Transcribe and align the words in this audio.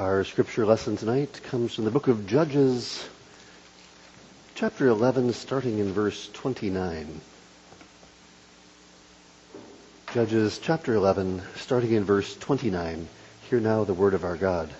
Our 0.00 0.24
scripture 0.24 0.64
lesson 0.64 0.96
tonight 0.96 1.42
comes 1.42 1.74
from 1.74 1.84
the 1.84 1.90
book 1.90 2.08
of 2.08 2.26
Judges, 2.26 3.06
chapter 4.54 4.88
11, 4.88 5.34
starting 5.34 5.78
in 5.78 5.92
verse 5.92 6.30
29. 6.32 7.20
Judges 10.14 10.58
chapter 10.58 10.94
11, 10.94 11.42
starting 11.56 11.92
in 11.92 12.04
verse 12.04 12.34
29. 12.34 13.08
Hear 13.50 13.60
now 13.60 13.84
the 13.84 13.92
word 13.92 14.14
of 14.14 14.24
our 14.24 14.38
God. 14.38 14.70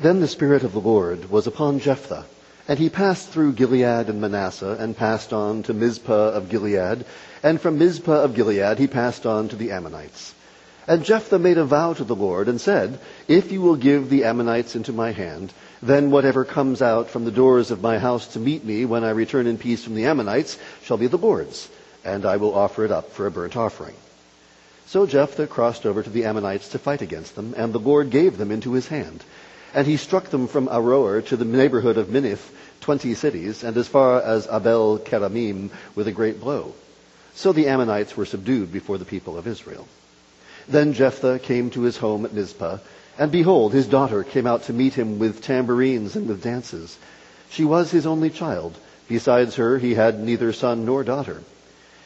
Then 0.00 0.20
the 0.20 0.26
Spirit 0.26 0.62
of 0.64 0.72
the 0.72 0.80
Lord 0.80 1.28
was 1.30 1.46
upon 1.46 1.80
Jephthah, 1.80 2.24
and 2.66 2.78
he 2.78 2.88
passed 2.88 3.28
through 3.28 3.52
Gilead 3.52 4.08
and 4.08 4.22
Manasseh, 4.22 4.78
and 4.80 4.96
passed 4.96 5.34
on 5.34 5.64
to 5.64 5.74
Mizpah 5.74 6.30
of 6.30 6.48
Gilead, 6.48 7.04
and 7.42 7.60
from 7.60 7.76
Mizpah 7.76 8.22
of 8.22 8.34
Gilead 8.34 8.78
he 8.78 8.86
passed 8.86 9.26
on 9.26 9.50
to 9.50 9.56
the 9.56 9.70
Ammonites. 9.70 10.34
And 10.86 11.04
Jephthah 11.04 11.38
made 11.38 11.58
a 11.58 11.64
vow 11.64 11.94
to 11.94 12.04
the 12.04 12.14
Lord, 12.16 12.48
and 12.48 12.60
said, 12.60 12.98
If 13.26 13.52
you 13.52 13.62
will 13.62 13.76
give 13.76 14.10
the 14.10 14.24
Ammonites 14.24 14.76
into 14.76 14.92
my 14.92 15.12
hand, 15.12 15.52
then 15.82 16.10
whatever 16.10 16.44
comes 16.44 16.82
out 16.82 17.08
from 17.08 17.24
the 17.24 17.30
doors 17.30 17.70
of 17.70 17.82
my 17.82 17.98
house 17.98 18.28
to 18.28 18.38
meet 18.38 18.64
me 18.64 18.84
when 18.84 19.04
I 19.04 19.10
return 19.10 19.46
in 19.46 19.58
peace 19.58 19.84
from 19.84 19.94
the 19.94 20.06
Ammonites 20.06 20.58
shall 20.82 20.96
be 20.96 21.06
the 21.06 21.18
Lord's 21.18 21.68
and 22.04 22.26
I 22.26 22.36
will 22.36 22.54
offer 22.54 22.84
it 22.84 22.92
up 22.92 23.12
for 23.12 23.26
a 23.26 23.30
burnt 23.30 23.56
offering. 23.56 23.94
So 24.86 25.06
Jephthah 25.06 25.46
crossed 25.46 25.86
over 25.86 26.02
to 26.02 26.10
the 26.10 26.26
Ammonites 26.26 26.68
to 26.70 26.78
fight 26.78 27.00
against 27.00 27.34
them, 27.34 27.54
and 27.56 27.72
the 27.72 27.78
Lord 27.78 28.10
gave 28.10 28.36
them 28.36 28.50
into 28.50 28.74
his 28.74 28.86
hand. 28.86 29.24
And 29.72 29.86
he 29.86 29.96
struck 29.96 30.26
them 30.26 30.46
from 30.46 30.68
Aroer 30.68 31.26
to 31.26 31.36
the 31.36 31.44
neighborhood 31.44 31.96
of 31.96 32.08
Minnith, 32.08 32.50
twenty 32.80 33.14
cities, 33.14 33.64
and 33.64 33.76
as 33.76 33.88
far 33.88 34.20
as 34.20 34.46
Abel 34.46 34.98
Keramim 34.98 35.70
with 35.94 36.06
a 36.06 36.12
great 36.12 36.38
blow. 36.38 36.74
So 37.34 37.52
the 37.52 37.68
Ammonites 37.68 38.16
were 38.16 38.26
subdued 38.26 38.70
before 38.70 38.98
the 38.98 39.04
people 39.04 39.36
of 39.38 39.48
Israel. 39.48 39.88
Then 40.68 40.94
Jephthah 40.94 41.40
came 41.40 41.70
to 41.70 41.82
his 41.82 41.98
home 41.98 42.24
at 42.24 42.32
Mizpah, 42.32 42.78
and 43.18 43.30
behold, 43.30 43.72
his 43.72 43.86
daughter 43.86 44.24
came 44.24 44.46
out 44.46 44.64
to 44.64 44.72
meet 44.72 44.94
him 44.94 45.18
with 45.18 45.42
tambourines 45.42 46.16
and 46.16 46.26
with 46.26 46.42
dances. 46.42 46.96
She 47.50 47.64
was 47.64 47.90
his 47.90 48.06
only 48.06 48.30
child. 48.30 48.74
Besides 49.06 49.56
her, 49.56 49.78
he 49.78 49.94
had 49.94 50.18
neither 50.18 50.52
son 50.52 50.84
nor 50.84 51.04
daughter. 51.04 51.42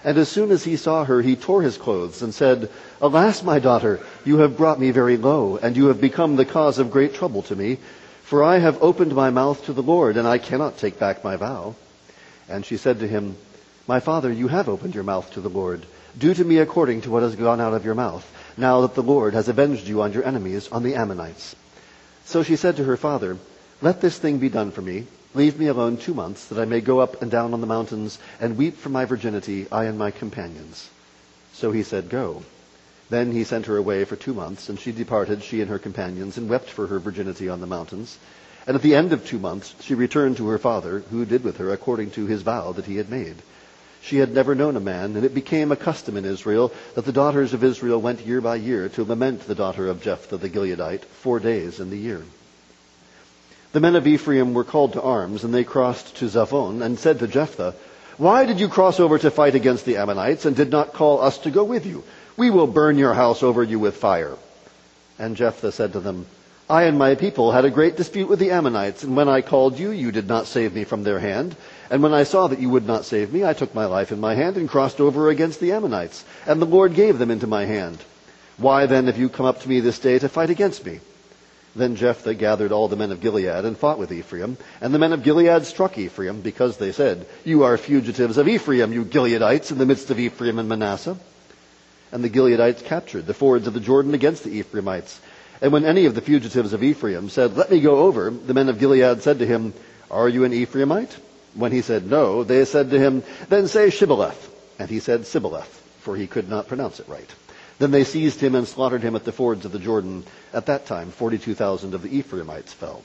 And 0.05 0.19
as 0.19 0.29
soon 0.29 0.51
as 0.51 0.65
he 0.65 0.77
saw 0.77 1.05
her, 1.05 1.23
he 1.23 1.37
tore 1.37 1.63
his 1.63 1.79
clothes 1.79 2.23
and 2.23 2.35
said, 2.35 2.71
Alas, 3.01 3.43
my 3.43 3.59
daughter, 3.59 4.01
you 4.25 4.39
have 4.39 4.57
brought 4.57 4.81
me 4.81 4.91
very 4.91 5.17
low, 5.17 5.57
and 5.57 5.77
you 5.77 5.87
have 5.87 6.01
become 6.01 6.37
the 6.37 6.45
cause 6.45 6.79
of 6.79 6.91
great 6.91 7.15
trouble 7.15 7.43
to 7.43 7.57
me. 7.57 7.79
For 8.23 8.45
I 8.45 8.59
have 8.59 8.83
opened 8.83 9.15
my 9.15 9.31
mouth 9.31 9.65
to 9.65 9.73
the 9.73 9.83
Lord, 9.83 10.17
and 10.17 10.29
I 10.29 10.39
cannot 10.39 10.79
take 10.79 10.99
back 10.99 11.25
my 11.25 11.37
vow. 11.37 11.75
And 12.49 12.65
she 12.65 12.77
said 12.77 13.01
to 13.01 13.09
him, 13.09 13.37
My 13.87 14.01
father, 14.01 14.33
you 14.33 14.49
have 14.49 14.69
opened 14.69 14.95
your 14.95 15.05
mouth 15.05 15.33
to 15.33 15.41
the 15.41 15.49
Lord. 15.49 15.87
Do 16.19 16.35
to 16.35 16.45
me 16.45 16.59
according 16.59 17.03
to 17.03 17.11
what 17.11 17.23
has 17.23 17.37
gone 17.37 17.61
out 17.61 17.75
of 17.75 17.85
your 17.85 17.95
mouth, 17.95 18.27
now 18.59 18.83
that 18.83 18.95
the 18.95 19.03
Lord 19.03 19.35
has 19.35 19.49
avenged 19.49 19.87
you 19.87 20.03
on 20.03 20.13
your 20.13 20.25
enemies, 20.25 20.69
on 20.71 20.83
the 20.83 20.95
Ammonites. 20.95 21.57
So 22.25 22.43
she 22.43 22.57
said 22.57 22.77
to 22.77 22.85
her 22.85 22.97
father, 22.97 23.39
Let 23.81 24.01
this 24.01 24.19
thing 24.19 24.39
be 24.39 24.49
done 24.49 24.73
for 24.73 24.83
me 24.83 25.07
Leave 25.35 25.59
me 25.59 25.67
alone 25.67 25.99
two 25.99 26.15
months, 26.15 26.47
that 26.47 26.59
I 26.59 26.65
may 26.65 26.81
go 26.81 27.01
up 27.01 27.21
and 27.21 27.31
down 27.31 27.53
on 27.53 27.61
the 27.61 27.67
mountains 27.67 28.19
and 28.41 28.57
weep 28.57 28.79
for 28.79 28.89
my 28.89 29.05
virginity, 29.05 29.67
I 29.71 29.85
and 29.85 29.99
my 29.99 30.11
companions. 30.11 30.89
So 31.53 31.71
he 31.71 31.83
said, 31.83 32.09
Go. 32.09 32.43
Then 33.11 33.33
he 33.33 33.45
sent 33.45 33.67
her 33.67 33.77
away 33.77 34.05
for 34.05 34.17
two 34.17 34.33
months, 34.33 34.69
and 34.69 34.81
she 34.81 34.91
departed, 34.91 35.43
she 35.43 35.61
and 35.61 35.71
her 35.71 35.79
companions, 35.79 36.39
and 36.39 36.49
wept 36.49 36.71
for 36.71 36.87
her 36.87 36.99
virginity 36.99 37.49
on 37.49 37.61
the 37.61 37.67
mountains. 37.67 38.19
And 38.67 38.75
at 38.75 38.83
the 38.83 38.95
end 38.95 39.13
of 39.13 39.27
two 39.27 39.39
months, 39.39 39.75
she 39.81 39.95
returned 39.95 40.39
to 40.39 40.49
her 40.49 40.59
father, 40.59 41.01
who 41.11 41.25
did 41.27 41.45
with 41.45 41.59
her 41.59 41.73
according 41.73 42.13
to 42.13 42.27
his 42.27 42.43
vow 42.43 42.73
that 42.73 42.87
he 42.87 42.97
had 42.97 43.11
made. 43.11 43.37
She 44.01 44.19
had 44.19 44.33
never 44.33 44.55
known 44.55 44.77
a 44.77 44.81
man, 44.81 45.17
and 45.17 45.25
it 45.25 45.35
became 45.35 45.73
a 45.73 45.77
custom 45.77 46.17
in 46.17 46.25
Israel 46.25 46.73
that 46.95 47.05
the 47.05 47.13
daughters 47.13 47.53
of 47.53 47.65
Israel 47.65 48.01
went 48.01 48.25
year 48.27 48.41
by 48.41 48.57
year 48.57 48.89
to 48.91 49.05
lament 49.05 49.47
the 49.47 49.55
daughter 49.55 49.89
of 49.89 50.03
Jephthah 50.03 50.37
the 50.37 50.49
Gileadite 50.49 51.05
four 51.05 51.41
days 51.41 51.81
in 51.81 51.91
the 51.91 51.99
year. 51.99 52.23
The 53.73 53.81
men 53.81 53.97
of 53.97 54.07
Ephraim 54.07 54.55
were 54.55 54.65
called 54.65 54.95
to 54.95 55.03
arms, 55.03 55.45
and 55.45 55.53
they 55.53 55.65
crossed 55.65 56.17
to 56.17 56.29
Zaphon 56.29 56.81
and 56.83 56.99
said 56.99 57.19
to 57.19 57.27
Jephthah, 57.27 57.75
Why 58.17 58.47
did 58.47 58.61
you 58.61 58.69
cross 58.69 58.99
over 58.99 59.19
to 59.19 59.31
fight 59.31 59.55
against 59.55 59.85
the 59.85 59.97
Ammonites 59.99 60.47
and 60.47 60.57
did 60.57 60.71
not 60.71 60.95
call 60.95 61.21
us 61.21 61.37
to 61.39 61.51
go 61.51 61.65
with 61.65 61.85
you? 61.85 62.03
We 62.37 62.51
will 62.51 62.67
burn 62.67 62.97
your 62.99 63.15
house 63.15 63.43
over 63.43 63.63
you 63.63 63.79
with 63.79 63.97
fire. 63.97 64.37
And 65.19 65.37
Jephthah 65.37 65.73
said 65.73 65.93
to 65.93 66.01
them, 66.01 66.27
I 66.71 66.85
and 66.85 66.99
my 66.99 67.15
people 67.15 67.53
had 67.53 67.65
a 67.65 67.71
great 67.71 67.97
dispute 67.97 68.29
with 68.29 68.39
the 68.39 68.53
Ammonites, 68.53 69.03
and 69.03 69.17
when 69.17 69.29
I 69.29 69.41
called 69.41 69.79
you, 69.79 69.91
you 69.91 70.13
did 70.13 70.29
not 70.29 70.47
save 70.47 70.75
me 70.75 70.85
from 70.85 71.03
their 71.03 71.19
hand. 71.19 71.57
And 71.91 72.03
when 72.03 72.13
I 72.13 72.25
saw 72.25 72.49
that 72.49 72.61
you 72.61 72.69
would 72.71 72.87
not 72.87 73.05
save 73.05 73.33
me, 73.33 73.45
I 73.45 73.55
took 73.55 73.75
my 73.75 73.87
life 73.87 74.13
in 74.13 74.21
my 74.21 74.35
hand 74.35 74.57
and 74.57 74.69
crossed 74.69 75.01
over 75.01 75.31
against 75.31 75.61
the 75.61 75.73
Ammonites, 75.73 76.25
and 76.47 76.61
the 76.61 76.67
Lord 76.67 76.95
gave 76.95 77.19
them 77.19 77.31
into 77.31 77.47
my 77.47 77.65
hand. 77.65 77.99
Why 78.59 78.87
then 78.87 79.07
have 79.07 79.19
you 79.19 79.29
come 79.29 79.47
up 79.47 79.61
to 79.63 79.69
me 79.69 79.81
this 79.81 79.99
day 79.99 80.19
to 80.19 80.29
fight 80.29 80.51
against 80.51 80.85
me? 80.85 81.01
Then 81.77 81.97
Jephthah 81.97 82.35
gathered 82.35 82.73
all 82.73 82.89
the 82.89 82.97
men 82.97 83.13
of 83.13 83.21
Gilead 83.21 83.65
and 83.65 83.77
fought 83.77 83.99
with 83.99 84.13
Ephraim. 84.13 84.59
And 84.81 84.93
the 84.93 84.99
men 84.99 85.13
of 85.13 85.23
Gilead 85.23 85.65
struck 85.65 85.97
Ephraim 85.97 86.41
because 86.41 86.77
they 86.77 86.93
said, 86.93 87.27
You 87.45 87.63
are 87.63 87.77
fugitives 87.77 88.37
of 88.37 88.49
Ephraim, 88.49 88.93
you 88.93 89.05
Gileadites, 89.05 89.71
in 89.71 89.79
the 89.79 89.87
midst 89.87 90.11
of 90.11 90.19
Ephraim 90.19 90.59
and 90.59 90.69
Manasseh. 90.69 91.17
And 92.11 92.25
the 92.25 92.31
Gileadites 92.31 92.83
captured 92.83 93.27
the 93.27 93.35
fords 93.35 93.67
of 93.67 93.75
the 93.75 93.81
Jordan 93.81 94.15
against 94.15 94.45
the 94.45 94.59
Ephraimites. 94.59 95.21
And 95.61 95.73
when 95.73 95.85
any 95.85 96.07
of 96.07 96.15
the 96.15 96.21
fugitives 96.21 96.73
of 96.73 96.83
Ephraim 96.83 97.29
said, 97.29 97.57
Let 97.57 97.71
me 97.71 97.81
go 97.81 97.99
over, 97.99 98.31
the 98.31 98.55
men 98.55 98.69
of 98.69 98.79
Gilead 98.79 99.23
said 99.23 99.39
to 99.39 99.47
him, 99.47 99.73
Are 100.11 100.29
you 100.29 100.45
an 100.45 100.53
Ephraimite? 100.53 101.15
When 101.55 101.73
he 101.73 101.83
said 101.83 102.07
no, 102.07 102.45
they 102.45 102.65
said 102.65 102.91
to 102.91 102.99
him, 102.99 103.23
Then 103.49 103.69
say 103.69 103.91
Shibboleth. 103.91 104.55
And 104.79 104.89
he 104.89 105.01
said 105.01 105.27
Sibboleth, 105.27 105.83
for 106.01 106.17
he 106.17 106.27
could 106.27 106.49
not 106.49 106.69
pronounce 106.69 107.01
it 107.01 107.09
right. 107.09 107.31
Then 107.79 107.91
they 107.91 108.05
seized 108.05 108.41
him 108.41 108.55
and 108.55 108.67
slaughtered 108.67 109.03
him 109.03 109.17
at 109.17 109.25
the 109.25 109.33
fords 109.33 109.65
of 109.65 109.73
the 109.73 109.79
Jordan. 109.79 110.25
At 110.53 110.67
that 110.67 110.87
time, 110.87 111.11
42,000 111.11 111.95
of 111.95 112.03
the 112.03 112.17
Ephraimites 112.17 112.73
fell. 112.73 113.03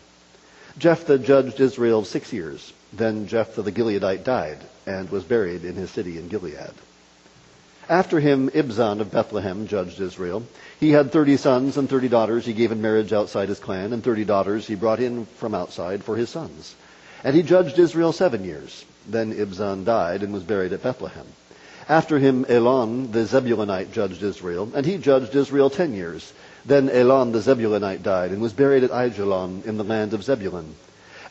Jephthah 0.77 1.19
judged 1.19 1.59
Israel 1.59 2.03
six 2.03 2.33
years. 2.33 2.73
Then 2.91 3.27
Jephthah 3.27 3.61
the 3.61 3.71
Gileadite 3.71 4.23
died 4.23 4.59
and 4.85 5.09
was 5.09 5.23
buried 5.23 5.63
in 5.63 5.75
his 5.75 5.91
city 5.91 6.17
in 6.17 6.27
Gilead. 6.27 6.73
After 7.89 8.19
him, 8.19 8.49
Ibzan 8.49 9.01
of 9.01 9.11
Bethlehem 9.11 9.67
judged 9.67 9.99
Israel. 9.99 10.43
He 10.79 10.91
had 10.91 11.11
thirty 11.11 11.37
sons 11.37 11.77
and 11.77 11.89
thirty 11.89 12.07
daughters 12.07 12.45
he 12.45 12.53
gave 12.53 12.71
in 12.71 12.81
marriage 12.81 13.13
outside 13.13 13.49
his 13.49 13.59
clan, 13.59 13.93
and 13.93 14.03
thirty 14.03 14.25
daughters 14.25 14.65
he 14.65 14.75
brought 14.75 14.99
in 14.99 15.25
from 15.25 15.53
outside 15.53 16.03
for 16.03 16.15
his 16.15 16.29
sons. 16.29 16.75
And 17.23 17.35
he 17.35 17.41
judged 17.41 17.79
Israel 17.79 18.11
seven 18.11 18.43
years. 18.43 18.83
Then 19.07 19.33
Ibzan 19.33 19.85
died 19.85 20.23
and 20.23 20.33
was 20.33 20.43
buried 20.43 20.73
at 20.73 20.83
Bethlehem. 20.83 21.25
After 21.87 22.19
him, 22.19 22.45
Elon 22.47 23.11
the 23.11 23.25
Zebulunite 23.25 23.91
judged 23.91 24.23
Israel, 24.23 24.69
and 24.73 24.85
he 24.85 24.97
judged 24.97 25.35
Israel 25.35 25.69
ten 25.69 25.93
years. 25.93 26.31
Then 26.65 26.89
Elon 26.89 27.31
the 27.31 27.41
Zebulunite 27.41 28.03
died 28.03 28.31
and 28.31 28.41
was 28.41 28.53
buried 28.53 28.83
at 28.83 28.91
Aijalon 28.91 29.65
in 29.65 29.77
the 29.77 29.83
land 29.83 30.13
of 30.13 30.23
Zebulun. 30.23 30.75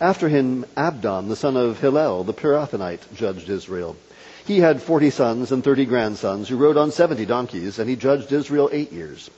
After 0.00 0.28
him, 0.28 0.66
Abdon 0.76 1.28
the 1.28 1.36
son 1.36 1.56
of 1.56 1.80
Hillel 1.80 2.24
the 2.24 2.34
Pirathonite 2.34 3.14
judged 3.14 3.48
Israel. 3.48 3.96
He 4.44 4.58
had 4.60 4.82
forty 4.82 5.10
sons 5.10 5.52
and 5.52 5.62
thirty 5.62 5.84
grandsons 5.86 6.48
who 6.48 6.56
rode 6.56 6.76
on 6.76 6.90
seventy 6.90 7.24
donkeys, 7.24 7.78
and 7.78 7.88
he 7.88 7.96
judged 7.96 8.32
Israel 8.32 8.68
eight 8.72 8.92
years. 8.92 9.30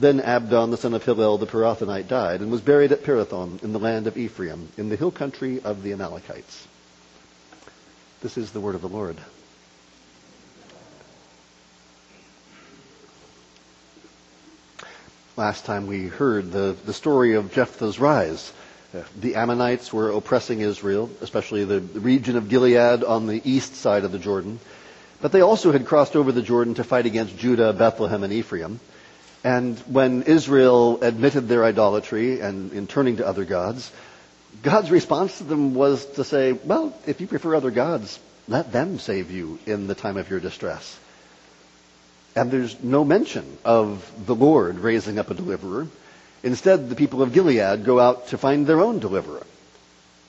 Then 0.00 0.20
Abdon 0.20 0.70
the 0.70 0.76
son 0.76 0.94
of 0.94 1.04
Hillel 1.04 1.38
the 1.38 1.46
Pirathonite 1.46 2.06
died 2.06 2.40
and 2.40 2.52
was 2.52 2.60
buried 2.60 2.92
at 2.92 3.02
Pirathon 3.02 3.62
in 3.64 3.72
the 3.72 3.80
land 3.80 4.06
of 4.06 4.16
Ephraim, 4.16 4.68
in 4.76 4.88
the 4.88 4.96
hill 4.96 5.10
country 5.10 5.60
of 5.62 5.82
the 5.82 5.92
Amalekites. 5.92 6.68
This 8.20 8.36
is 8.36 8.52
the 8.52 8.60
word 8.60 8.76
of 8.76 8.80
the 8.82 8.88
Lord. 8.88 9.16
Last 15.36 15.64
time 15.64 15.86
we 15.86 16.08
heard 16.08 16.50
the, 16.50 16.76
the 16.84 16.92
story 16.92 17.34
of 17.34 17.52
Jephthah's 17.52 18.00
rise. 18.00 18.52
Uh, 18.92 19.02
the 19.20 19.36
Ammonites 19.36 19.92
were 19.92 20.10
oppressing 20.10 20.60
Israel, 20.60 21.10
especially 21.20 21.64
the, 21.64 21.78
the 21.78 22.00
region 22.00 22.36
of 22.36 22.48
Gilead 22.48 23.04
on 23.04 23.26
the 23.26 23.40
east 23.44 23.76
side 23.76 24.04
of 24.04 24.10
the 24.10 24.18
Jordan. 24.18 24.58
But 25.20 25.32
they 25.32 25.40
also 25.40 25.70
had 25.70 25.86
crossed 25.86 26.16
over 26.16 26.32
the 26.32 26.42
Jordan 26.42 26.74
to 26.74 26.84
fight 26.84 27.06
against 27.06 27.36
Judah, 27.36 27.72
Bethlehem, 27.72 28.24
and 28.24 28.32
Ephraim. 28.32 28.80
And 29.44 29.78
when 29.80 30.22
Israel 30.24 31.02
admitted 31.02 31.48
their 31.48 31.64
idolatry 31.64 32.40
and 32.40 32.72
in 32.72 32.86
turning 32.86 33.18
to 33.18 33.26
other 33.26 33.44
gods, 33.44 33.90
God's 34.62 34.90
response 34.90 35.38
to 35.38 35.44
them 35.44 35.74
was 35.74 36.04
to 36.12 36.24
say, 36.24 36.52
well, 36.52 36.96
if 37.06 37.20
you 37.20 37.26
prefer 37.26 37.54
other 37.54 37.70
gods, 37.70 38.18
let 38.48 38.72
them 38.72 38.98
save 38.98 39.30
you 39.30 39.58
in 39.66 39.86
the 39.86 39.94
time 39.94 40.16
of 40.16 40.30
your 40.30 40.40
distress. 40.40 40.98
And 42.34 42.50
there's 42.50 42.82
no 42.82 43.04
mention 43.04 43.58
of 43.64 44.10
the 44.26 44.34
Lord 44.34 44.78
raising 44.78 45.18
up 45.18 45.30
a 45.30 45.34
deliverer. 45.34 45.86
Instead, 46.42 46.88
the 46.88 46.94
people 46.94 47.22
of 47.22 47.32
Gilead 47.32 47.84
go 47.84 47.98
out 47.98 48.28
to 48.28 48.38
find 48.38 48.66
their 48.66 48.80
own 48.80 48.98
deliverer. 49.00 49.44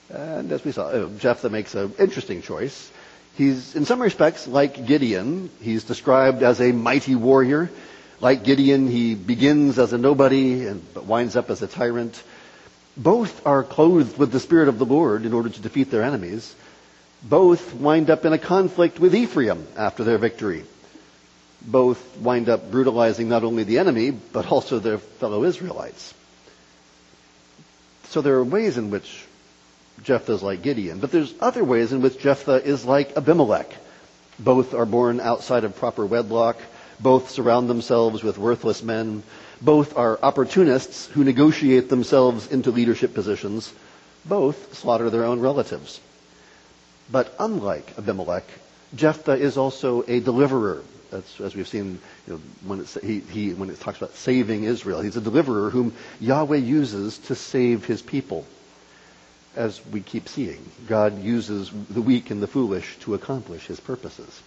And 0.08 0.50
as 0.50 0.64
we 0.64 0.72
saw, 0.72 0.88
uh, 0.88 1.08
Jephthah 1.18 1.50
makes 1.50 1.74
an 1.74 1.94
interesting 1.98 2.42
choice. 2.42 2.90
He's, 3.36 3.76
in 3.76 3.84
some 3.84 4.02
respects, 4.02 4.48
like 4.48 4.86
Gideon. 4.86 5.50
He's 5.60 5.84
described 5.84 6.42
as 6.42 6.60
a 6.60 6.72
mighty 6.72 7.14
warrior. 7.14 7.70
Like 8.20 8.44
Gideon, 8.44 8.86
he 8.88 9.14
begins 9.14 9.78
as 9.78 9.92
a 9.94 9.98
nobody 9.98 10.66
and 10.66 10.82
but 10.92 11.06
winds 11.06 11.36
up 11.36 11.48
as 11.50 11.62
a 11.62 11.66
tyrant. 11.66 12.22
Both 12.96 13.46
are 13.46 13.62
clothed 13.64 14.18
with 14.18 14.30
the 14.30 14.40
Spirit 14.40 14.68
of 14.68 14.78
the 14.78 14.84
Lord 14.84 15.24
in 15.24 15.32
order 15.32 15.48
to 15.48 15.60
defeat 15.60 15.90
their 15.90 16.02
enemies. 16.02 16.54
Both 17.22 17.74
wind 17.74 18.10
up 18.10 18.24
in 18.24 18.32
a 18.32 18.38
conflict 18.38 18.98
with 18.98 19.14
Ephraim 19.14 19.66
after 19.76 20.04
their 20.04 20.18
victory. 20.18 20.64
both 21.62 22.16
wind 22.18 22.48
up 22.48 22.70
brutalizing 22.70 23.28
not 23.28 23.44
only 23.44 23.64
the 23.64 23.78
enemy, 23.78 24.10
but 24.10 24.50
also 24.50 24.78
their 24.78 24.98
fellow 24.98 25.44
Israelites. 25.44 26.14
So 28.08 28.22
there 28.22 28.36
are 28.36 28.44
ways 28.44 28.78
in 28.78 28.90
which 28.90 29.24
Jephthah 30.02 30.32
is 30.32 30.42
like 30.42 30.62
Gideon, 30.62 30.98
but 30.98 31.12
there's 31.12 31.32
other 31.40 31.62
ways 31.62 31.92
in 31.92 32.00
which 32.00 32.18
Jephthah 32.18 32.64
is 32.64 32.84
like 32.84 33.16
Abimelech. 33.16 33.70
Both 34.38 34.72
are 34.72 34.86
born 34.86 35.20
outside 35.20 35.64
of 35.64 35.76
proper 35.76 36.06
wedlock. 36.06 36.56
Both 37.02 37.30
surround 37.30 37.68
themselves 37.68 38.22
with 38.22 38.36
worthless 38.36 38.82
men. 38.82 39.22
Both 39.62 39.96
are 39.96 40.18
opportunists 40.22 41.06
who 41.06 41.24
negotiate 41.24 41.88
themselves 41.88 42.50
into 42.50 42.70
leadership 42.70 43.14
positions. 43.14 43.72
Both 44.24 44.74
slaughter 44.74 45.08
their 45.08 45.24
own 45.24 45.40
relatives. 45.40 46.00
But 47.10 47.34
unlike 47.38 47.94
Abimelech, 47.98 48.44
Jephthah 48.94 49.36
is 49.38 49.56
also 49.56 50.04
a 50.06 50.20
deliverer. 50.20 50.82
That's, 51.10 51.40
as 51.40 51.56
we've 51.56 51.66
seen 51.66 51.98
you 52.26 52.34
know, 52.34 52.40
when, 52.64 52.86
he, 53.02 53.20
he, 53.20 53.54
when 53.54 53.70
it 53.70 53.80
talks 53.80 53.98
about 53.98 54.14
saving 54.14 54.64
Israel. 54.64 55.00
He's 55.00 55.16
a 55.16 55.20
deliverer 55.20 55.70
whom 55.70 55.94
Yahweh 56.20 56.58
uses 56.58 57.18
to 57.18 57.34
save 57.34 57.84
his 57.84 58.02
people. 58.02 58.46
As 59.56 59.84
we 59.86 60.00
keep 60.00 60.28
seeing, 60.28 60.64
God 60.86 61.20
uses 61.20 61.70
the 61.88 62.00
weak 62.02 62.30
and 62.30 62.40
the 62.40 62.46
foolish 62.46 62.96
to 63.00 63.14
accomplish 63.14 63.66
his 63.66 63.80
purposes. 63.80 64.40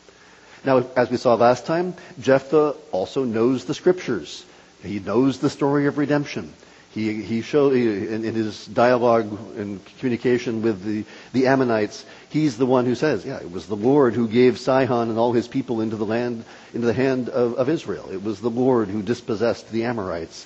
Now, 0.65 0.85
as 0.95 1.09
we 1.09 1.17
saw 1.17 1.35
last 1.35 1.65
time, 1.65 1.93
Jephthah 2.19 2.75
also 2.91 3.23
knows 3.23 3.65
the 3.65 3.73
scriptures. 3.73 4.45
He 4.81 4.99
knows 4.99 5.39
the 5.39 5.49
story 5.49 5.87
of 5.87 5.97
redemption. 5.97 6.53
He, 6.91 7.23
he 7.23 7.41
showed, 7.41 7.73
in, 7.73 8.23
in, 8.23 8.35
his 8.35 8.67
dialogue 8.67 9.25
and 9.57 9.83
communication 9.97 10.61
with 10.61 10.83
the, 10.83 11.05
the 11.33 11.47
Ammonites, 11.47 12.05
he's 12.29 12.57
the 12.57 12.67
one 12.67 12.85
who 12.85 12.93
says, 12.93 13.25
yeah, 13.25 13.37
it 13.37 13.51
was 13.51 13.65
the 13.65 13.75
Lord 13.75 14.13
who 14.13 14.27
gave 14.27 14.59
Sihon 14.59 15.09
and 15.09 15.17
all 15.17 15.33
his 15.33 15.47
people 15.47 15.81
into 15.81 15.95
the 15.95 16.05
land, 16.05 16.45
into 16.71 16.85
the 16.85 16.93
hand 16.93 17.29
of, 17.29 17.55
of 17.55 17.67
Israel. 17.67 18.11
It 18.11 18.21
was 18.21 18.41
the 18.41 18.49
Lord 18.49 18.89
who 18.89 19.01
dispossessed 19.01 19.71
the 19.71 19.85
Amorites. 19.85 20.45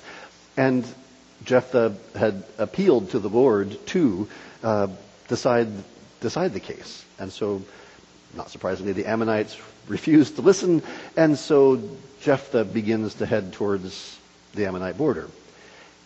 And 0.56 0.86
Jephthah 1.44 1.96
had 2.16 2.44
appealed 2.56 3.10
to 3.10 3.18
the 3.18 3.28
Lord 3.28 3.76
to 3.88 4.28
uh, 4.62 4.88
decide, 5.28 5.68
decide 6.20 6.54
the 6.54 6.60
case. 6.60 7.04
And 7.18 7.30
so, 7.30 7.62
not 8.34 8.50
surprisingly, 8.50 8.92
the 8.92 9.06
Ammonites 9.06 9.54
refused 9.88 10.36
to 10.36 10.42
listen, 10.42 10.82
and 11.16 11.38
so 11.38 11.80
Jephthah 12.22 12.64
begins 12.64 13.14
to 13.16 13.26
head 13.26 13.52
towards 13.52 14.18
the 14.54 14.66
Ammonite 14.66 14.98
border. 14.98 15.28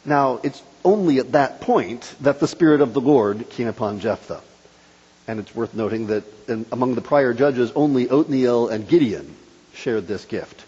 Now, 0.04 0.40
it's 0.42 0.62
only 0.84 1.18
at 1.18 1.32
that 1.32 1.60
point 1.60 2.14
that 2.20 2.40
the 2.40 2.48
Spirit 2.48 2.80
of 2.80 2.92
the 2.92 3.00
Lord 3.00 3.48
came 3.50 3.68
upon 3.68 4.00
Jephthah. 4.00 4.42
And 5.28 5.38
it's 5.38 5.54
worth 5.54 5.74
noting 5.74 6.08
that 6.08 6.24
among 6.72 6.96
the 6.96 7.00
prior 7.00 7.32
judges, 7.32 7.70
only 7.76 8.08
Othniel 8.08 8.68
and 8.68 8.88
Gideon 8.88 9.36
shared 9.74 10.08
this 10.08 10.24
gift. 10.24 10.64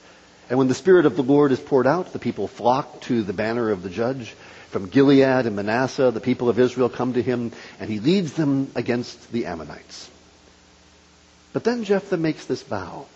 And 0.48 0.58
when 0.58 0.68
the 0.68 0.74
Spirit 0.74 1.06
of 1.06 1.16
the 1.16 1.22
Lord 1.22 1.50
is 1.50 1.58
poured 1.58 1.86
out, 1.86 2.12
the 2.12 2.18
people 2.18 2.46
flock 2.46 3.00
to 3.02 3.22
the 3.22 3.32
banner 3.32 3.70
of 3.70 3.82
the 3.82 3.90
judge. 3.90 4.34
From 4.70 4.88
Gilead 4.88 5.46
and 5.46 5.56
Manasseh, 5.56 6.10
the 6.12 6.20
people 6.20 6.48
of 6.48 6.58
Israel 6.58 6.88
come 6.88 7.14
to 7.14 7.22
him, 7.22 7.52
and 7.80 7.90
he 7.90 7.98
leads 8.00 8.34
them 8.34 8.70
against 8.74 9.32
the 9.32 9.46
Ammonites. 9.46 10.10
But 11.54 11.62
then 11.62 11.84
Jephthah 11.84 12.16
makes 12.16 12.44
this 12.44 12.62
vow. 12.62 13.06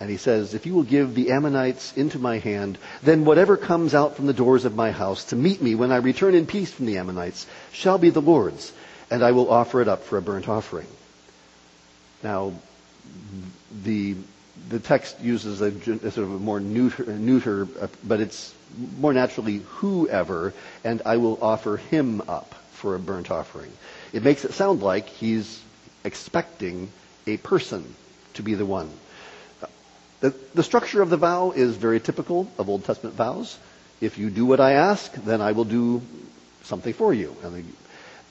And 0.00 0.08
he 0.08 0.16
says, 0.16 0.54
If 0.54 0.64
you 0.64 0.74
will 0.74 0.82
give 0.82 1.14
the 1.14 1.30
Ammonites 1.30 1.92
into 1.96 2.18
my 2.18 2.38
hand, 2.38 2.78
then 3.02 3.24
whatever 3.26 3.56
comes 3.56 3.94
out 3.94 4.16
from 4.16 4.26
the 4.26 4.32
doors 4.32 4.64
of 4.64 4.74
my 4.74 4.90
house 4.92 5.24
to 5.24 5.36
meet 5.36 5.60
me 5.60 5.74
when 5.74 5.92
I 5.92 5.96
return 5.96 6.34
in 6.34 6.46
peace 6.46 6.72
from 6.72 6.86
the 6.86 6.96
Ammonites 6.96 7.46
shall 7.70 7.98
be 7.98 8.10
the 8.10 8.22
Lord's, 8.22 8.72
and 9.10 9.22
I 9.22 9.32
will 9.32 9.50
offer 9.50 9.82
it 9.82 9.88
up 9.88 10.04
for 10.04 10.16
a 10.16 10.22
burnt 10.22 10.48
offering. 10.48 10.86
Now, 12.22 12.54
the, 13.84 14.16
the 14.70 14.78
text 14.78 15.20
uses 15.20 15.60
a, 15.60 15.66
a 15.66 16.10
sort 16.10 16.26
of 16.26 16.32
a 16.32 16.38
more 16.38 16.60
neuter, 16.60 17.04
neuter, 17.04 17.68
but 18.04 18.20
it's 18.20 18.54
more 18.98 19.12
naturally 19.12 19.58
whoever, 19.58 20.54
and 20.82 21.02
I 21.04 21.18
will 21.18 21.38
offer 21.42 21.76
him 21.76 22.22
up 22.26 22.54
for 22.72 22.94
a 22.94 22.98
burnt 22.98 23.30
offering. 23.30 23.72
It 24.14 24.24
makes 24.24 24.46
it 24.46 24.54
sound 24.54 24.82
like 24.82 25.08
he's 25.08 25.60
expecting 26.04 26.90
a 27.28 27.36
person 27.36 27.94
to 28.34 28.42
be 28.42 28.54
the 28.54 28.66
one. 28.66 28.90
The, 30.20 30.34
the 30.54 30.62
structure 30.62 31.00
of 31.02 31.10
the 31.10 31.16
vow 31.16 31.52
is 31.52 31.76
very 31.76 32.00
typical 32.00 32.50
of 32.58 32.68
Old 32.68 32.84
Testament 32.84 33.14
vows. 33.14 33.56
If 34.00 34.18
you 34.18 34.30
do 34.30 34.44
what 34.46 34.60
I 34.60 34.72
ask, 34.72 35.12
then 35.12 35.40
I 35.40 35.52
will 35.52 35.64
do 35.64 36.02
something 36.64 36.92
for 36.92 37.14
you. 37.14 37.36
And 37.44 37.72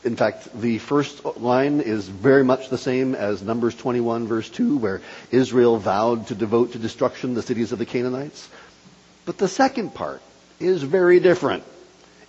in 0.03 0.15
fact, 0.15 0.49
the 0.59 0.77
first 0.79 1.23
line 1.38 1.79
is 1.81 2.07
very 2.07 2.44
much 2.44 2.69
the 2.69 2.77
same 2.77 3.15
as 3.15 3.41
Numbers 3.41 3.75
21 3.75 4.27
verse 4.27 4.49
2, 4.49 4.77
where 4.77 5.01
Israel 5.31 5.77
vowed 5.77 6.27
to 6.27 6.35
devote 6.35 6.73
to 6.73 6.79
destruction 6.79 7.33
the 7.33 7.41
cities 7.41 7.71
of 7.71 7.79
the 7.79 7.85
Canaanites. 7.85 8.49
But 9.25 9.38
the 9.38 9.47
second 9.47 9.94
part 9.94 10.21
is 10.59 10.83
very 10.83 11.19
different. 11.19 11.63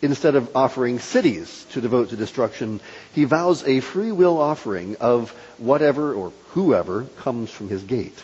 Instead 0.01 0.37
of 0.37 0.57
offering 0.57 1.01
cities 1.01 1.67
to 1.73 1.81
devote 1.81 2.11
to 2.11 2.17
destruction, 2.17 2.81
he 3.13 3.25
vows 3.25 3.65
a 3.67 3.81
free 3.81 4.13
will 4.13 4.39
offering 4.41 4.97
of 5.01 5.31
whatever 5.59 6.15
or 6.15 6.33
whoever 6.51 7.05
comes 7.19 7.51
from 7.51 7.69
his 7.69 7.83
gate. 7.83 8.23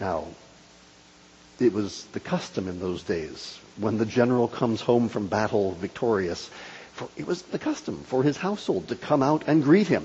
Now, 0.00 0.26
it 1.60 1.72
was 1.72 2.04
the 2.12 2.20
custom 2.20 2.66
in 2.68 2.80
those 2.80 3.04
days 3.04 3.58
when 3.76 3.98
the 3.98 4.06
general 4.06 4.48
comes 4.48 4.80
home 4.80 5.08
from 5.08 5.28
battle 5.28 5.72
victorious. 5.72 6.50
For, 6.94 7.08
it 7.16 7.26
was 7.26 7.42
the 7.42 7.58
custom 7.58 8.02
for 8.04 8.24
his 8.24 8.36
household 8.36 8.88
to 8.88 8.96
come 8.96 9.22
out 9.22 9.44
and 9.46 9.62
greet 9.62 9.86
him. 9.86 10.04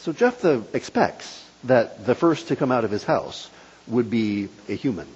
So 0.00 0.12
Jephthah 0.12 0.64
expects 0.74 1.42
that 1.64 2.04
the 2.04 2.14
first 2.14 2.48
to 2.48 2.56
come 2.56 2.70
out 2.70 2.84
of 2.84 2.90
his 2.90 3.04
house 3.04 3.48
would 3.86 4.10
be 4.10 4.48
a 4.68 4.74
human. 4.74 5.08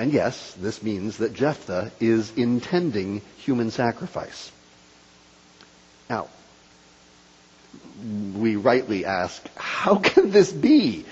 And 0.00 0.14
yes, 0.14 0.54
this 0.54 0.82
means 0.82 1.18
that 1.18 1.34
Jephthah 1.34 1.90
is 2.00 2.32
intending 2.34 3.20
human 3.36 3.70
sacrifice. 3.70 4.50
Now, 6.08 6.28
we 8.34 8.56
rightly 8.56 9.04
ask, 9.04 9.46
how 9.56 9.96
can 9.96 10.30
this 10.30 10.50
be? 10.50 11.04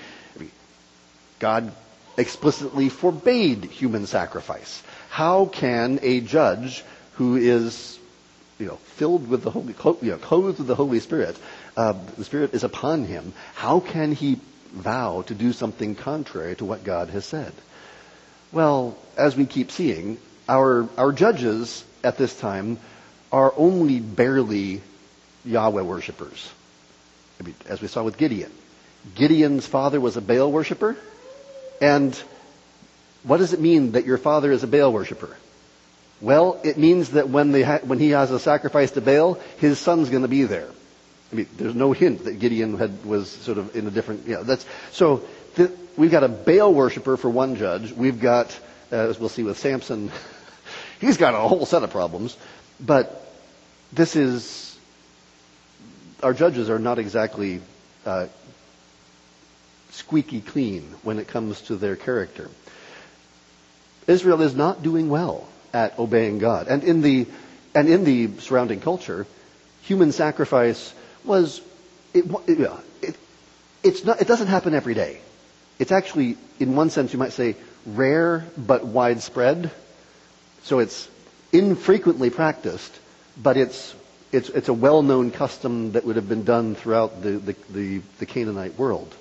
God 1.37 1.71
explicitly 2.17 2.89
forbade 2.89 3.65
human 3.65 4.07
sacrifice. 4.07 4.81
How 5.11 5.45
can 5.45 5.99
a 6.01 6.19
judge 6.21 6.83
who 7.13 7.35
is, 7.35 7.99
you 8.57 8.65
know, 8.65 8.77
filled 8.97 9.27
with 9.27 9.43
the 9.43 9.51
Holy, 9.51 9.75
you 10.01 10.13
know, 10.13 10.17
clothed 10.17 10.57
with 10.57 10.67
the 10.67 10.73
Holy 10.73 10.99
Spirit, 10.99 11.37
uh, 11.77 11.93
the 12.17 12.25
Spirit 12.25 12.55
is 12.55 12.63
upon 12.63 13.05
him, 13.05 13.33
how 13.53 13.81
can 13.81 14.13
he 14.13 14.39
vow 14.73 15.21
to 15.27 15.35
do 15.35 15.53
something 15.53 15.93
contrary 15.93 16.55
to 16.55 16.65
what 16.65 16.83
God 16.83 17.09
has 17.09 17.23
said? 17.23 17.53
Well, 18.51 18.97
as 19.17 19.35
we 19.35 19.45
keep 19.45 19.71
seeing, 19.71 20.17
our, 20.47 20.87
our 20.97 21.11
judges 21.11 21.83
at 22.03 22.17
this 22.17 22.37
time 22.37 22.79
are 23.31 23.53
only 23.55 23.99
barely 23.99 24.81
Yahweh 25.45 25.83
worshippers. 25.83 26.51
I 27.39 27.43
mean, 27.43 27.55
as 27.67 27.81
we 27.81 27.87
saw 27.87 28.03
with 28.03 28.17
Gideon. 28.17 28.51
Gideon's 29.15 29.65
father 29.65 30.01
was 30.01 30.17
a 30.17 30.21
Baal 30.21 30.51
worshiper. 30.51 30.97
And 31.79 32.15
what 33.23 33.37
does 33.37 33.53
it 33.53 33.59
mean 33.59 33.93
that 33.93 34.05
your 34.05 34.17
father 34.17 34.51
is 34.51 34.63
a 34.63 34.67
Baal 34.67 34.91
worshiper? 34.91 35.37
Well, 36.21 36.59
it 36.63 36.77
means 36.77 37.11
that 37.11 37.29
when, 37.29 37.53
ha- 37.63 37.79
when 37.83 37.99
he 37.99 38.09
has 38.09 38.31
a 38.31 38.39
sacrifice 38.39 38.91
to 38.91 39.01
Baal, 39.01 39.35
his 39.57 39.79
son's 39.79 40.09
going 40.09 40.23
to 40.23 40.27
be 40.27 40.43
there. 40.43 40.67
I 41.31 41.35
mean, 41.35 41.47
there's 41.57 41.75
no 41.75 41.91
hint 41.91 42.25
that 42.25 42.39
Gideon 42.39 42.77
had, 42.77 43.05
was 43.05 43.29
sort 43.29 43.57
of 43.57 43.75
in 43.75 43.85
a 43.85 43.91
different, 43.91 44.27
know, 44.27 44.43
that's, 44.43 44.65
so 44.91 45.23
we've 45.95 46.11
got 46.11 46.23
a 46.23 46.27
Baal 46.27 46.73
worshiper 46.73 47.17
for 47.17 47.29
one 47.29 47.55
judge. 47.55 47.91
We've 47.91 48.19
got, 48.19 48.57
uh, 48.91 48.95
as 48.95 49.19
we'll 49.19 49.29
see 49.29 49.43
with 49.43 49.59
Samson, 49.59 50.11
he's 50.99 51.17
got 51.17 51.35
a 51.35 51.37
whole 51.37 51.65
set 51.65 51.83
of 51.83 51.91
problems. 51.91 52.35
But 52.79 53.33
this 53.93 54.15
is, 54.15 54.77
our 56.23 56.33
judges 56.33 56.69
are 56.69 56.79
not 56.79 56.97
exactly 56.97 57.61
uh, 58.05 58.27
squeaky 59.91 60.41
clean 60.41 60.83
when 61.03 61.19
it 61.19 61.27
comes 61.27 61.61
to 61.61 61.75
their 61.75 61.95
character. 61.95 62.49
Israel 64.07 64.41
is 64.41 64.55
not 64.55 64.81
doing 64.81 65.09
well 65.09 65.47
at 65.73 65.99
obeying 65.99 66.39
God. 66.39 66.67
And 66.67 66.83
in 66.83 67.01
the, 67.01 67.27
and 67.75 67.87
in 67.87 68.03
the 68.03 68.39
surrounding 68.39 68.79
culture, 68.79 69.27
human 69.83 70.11
sacrifice 70.11 70.93
was, 71.29 71.61
it, 72.13 72.25
it, 72.47 72.69
it, 73.01 73.15
it's 73.83 74.03
not, 74.03 74.19
it 74.21 74.27
doesn't 74.27 74.47
happen 74.47 74.73
every 74.73 74.95
day. 74.95 75.21
It's 75.77 75.93
actually, 75.93 76.35
in 76.59 76.75
one 76.75 76.89
sense, 76.89 77.13
you 77.13 77.19
might 77.19 77.31
say, 77.31 77.55
rare 77.85 78.45
but 78.57 78.85
widespread. 78.85 79.71
So 80.63 80.79
it's 80.79 81.07
infrequently 81.53 82.29
practiced, 82.29 82.93
but 83.41 83.55
it's, 83.55 83.95
it's, 84.31 84.49
it's 84.49 84.67
a 84.67 84.73
well-known 84.73 85.31
custom 85.31 85.93
that 85.93 86.05
would 86.05 86.17
have 86.17 86.27
been 86.27 86.43
done 86.43 86.75
throughout 86.75 87.21
the, 87.21 87.31
the, 87.31 87.55
the, 87.69 88.01
the 88.19 88.25
Canaanite 88.25 88.77
world. 88.77 89.15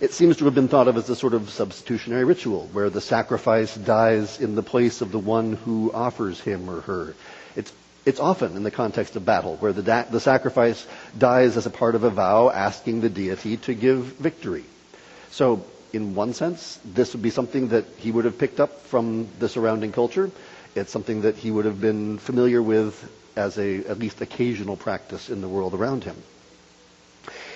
It 0.00 0.12
seems 0.12 0.38
to 0.38 0.44
have 0.46 0.54
been 0.54 0.68
thought 0.68 0.88
of 0.88 0.96
as 0.96 1.08
a 1.08 1.14
sort 1.16 1.34
of 1.34 1.48
substitutionary 1.50 2.24
ritual 2.24 2.68
where 2.72 2.90
the 2.90 3.00
sacrifice 3.00 3.74
dies 3.76 4.40
in 4.40 4.56
the 4.56 4.62
place 4.62 5.00
of 5.00 5.12
the 5.12 5.20
one 5.20 5.52
who 5.52 5.92
offers 5.92 6.40
him 6.40 6.68
or 6.68 6.80
her. 6.80 7.14
It's, 7.54 7.72
it's 8.06 8.20
often 8.20 8.56
in 8.56 8.62
the 8.62 8.70
context 8.70 9.16
of 9.16 9.24
battle 9.24 9.56
where 9.56 9.72
the, 9.72 9.82
da- 9.82 10.04
the 10.04 10.20
sacrifice 10.20 10.86
dies 11.16 11.56
as 11.56 11.66
a 11.66 11.70
part 11.70 11.94
of 11.94 12.04
a 12.04 12.10
vow 12.10 12.50
asking 12.50 13.00
the 13.00 13.08
deity 13.10 13.56
to 13.58 13.74
give 13.74 13.98
victory. 13.98 14.64
So 15.30 15.64
in 15.92 16.14
one 16.14 16.34
sense, 16.34 16.78
this 16.84 17.12
would 17.14 17.22
be 17.22 17.30
something 17.30 17.68
that 17.68 17.84
he 17.98 18.10
would 18.10 18.24
have 18.24 18.38
picked 18.38 18.60
up 18.60 18.82
from 18.82 19.28
the 19.38 19.48
surrounding 19.48 19.92
culture. 19.92 20.30
It's 20.74 20.90
something 20.90 21.22
that 21.22 21.36
he 21.36 21.50
would 21.50 21.64
have 21.64 21.80
been 21.80 22.18
familiar 22.18 22.62
with 22.62 23.10
as 23.36 23.58
a 23.58 23.78
at 23.86 23.98
least 23.98 24.20
occasional 24.20 24.76
practice 24.76 25.30
in 25.30 25.40
the 25.40 25.48
world 25.48 25.74
around 25.74 26.04
him. 26.04 26.16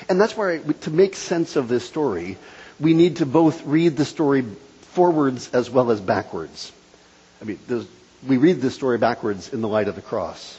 And 0.09 0.21
that's 0.21 0.37
why, 0.37 0.59
to 0.59 0.91
make 0.91 1.15
sense 1.17 1.57
of 1.57 1.69
this 1.69 1.85
story, 1.87 2.37
we 2.81 2.95
need 2.95 3.17
to 3.17 3.27
both 3.27 3.65
read 3.67 3.97
the 3.97 4.05
story 4.05 4.45
forwards 4.93 5.51
as 5.53 5.69
well 5.69 5.91
as 5.91 6.01
backwards. 6.01 6.73
I 7.43 7.45
mean, 7.45 7.59
we 8.27 8.37
read 8.37 8.61
this 8.61 8.75
story 8.75 8.99
backwards 8.99 9.53
in 9.53 9.61
the 9.61 9.69
light 9.69 9.89
of 9.89 9.95
the 9.95 10.03
cross. 10.03 10.59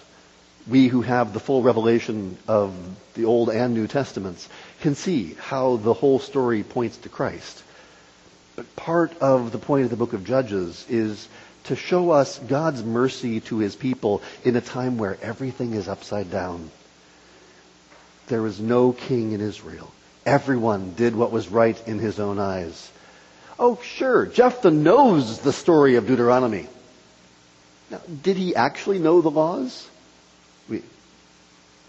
We 0.68 0.88
who 0.88 1.02
have 1.02 1.34
the 1.34 1.40
full 1.40 1.62
revelation 1.62 2.38
of 2.48 2.74
the 3.16 3.26
Old 3.26 3.50
and 3.50 3.74
New 3.74 3.88
Testaments 3.88 4.48
can 4.82 4.96
see 4.96 5.36
how 5.40 5.78
the 5.78 5.94
whole 5.94 6.20
story 6.20 6.64
points 6.64 6.98
to 6.98 7.10
Christ. 7.10 7.64
But 8.56 8.76
part 8.76 9.18
of 9.20 9.52
the 9.52 9.58
point 9.58 9.86
of 9.86 9.90
the 9.90 9.96
book 9.96 10.14
of 10.14 10.26
Judges 10.26 10.86
is 10.90 11.28
to 11.66 11.76
show 11.76 12.12
us 12.12 12.40
God's 12.40 12.84
mercy 12.84 13.40
to 13.42 13.58
his 13.58 13.76
people 13.76 14.22
in 14.44 14.56
a 14.56 14.62
time 14.62 14.98
where 14.98 15.18
everything 15.22 15.74
is 15.74 15.88
upside 15.88 16.32
down. 16.32 16.70
There 18.28 18.42
was 18.42 18.60
no 18.60 18.94
king 18.94 19.34
in 19.34 19.42
Israel. 19.42 19.92
Everyone 20.26 20.94
did 20.94 21.16
what 21.16 21.32
was 21.32 21.50
right 21.50 21.82
in 21.88 22.00
his 22.00 22.20
own 22.20 22.40
eyes. 22.40 22.92
Oh, 23.58 23.80
sure, 23.82 24.26
Jephthah 24.26 24.72
knows 24.72 25.40
the 25.40 25.52
story 25.52 25.96
of 25.96 26.08
Deuteronomy. 26.08 26.68
Now, 27.90 28.02
did 28.22 28.38
he 28.38 28.56
actually 28.56 29.00
know 29.00 29.22
the 29.22 29.32
laws? 29.32 29.88
We, 30.70 30.84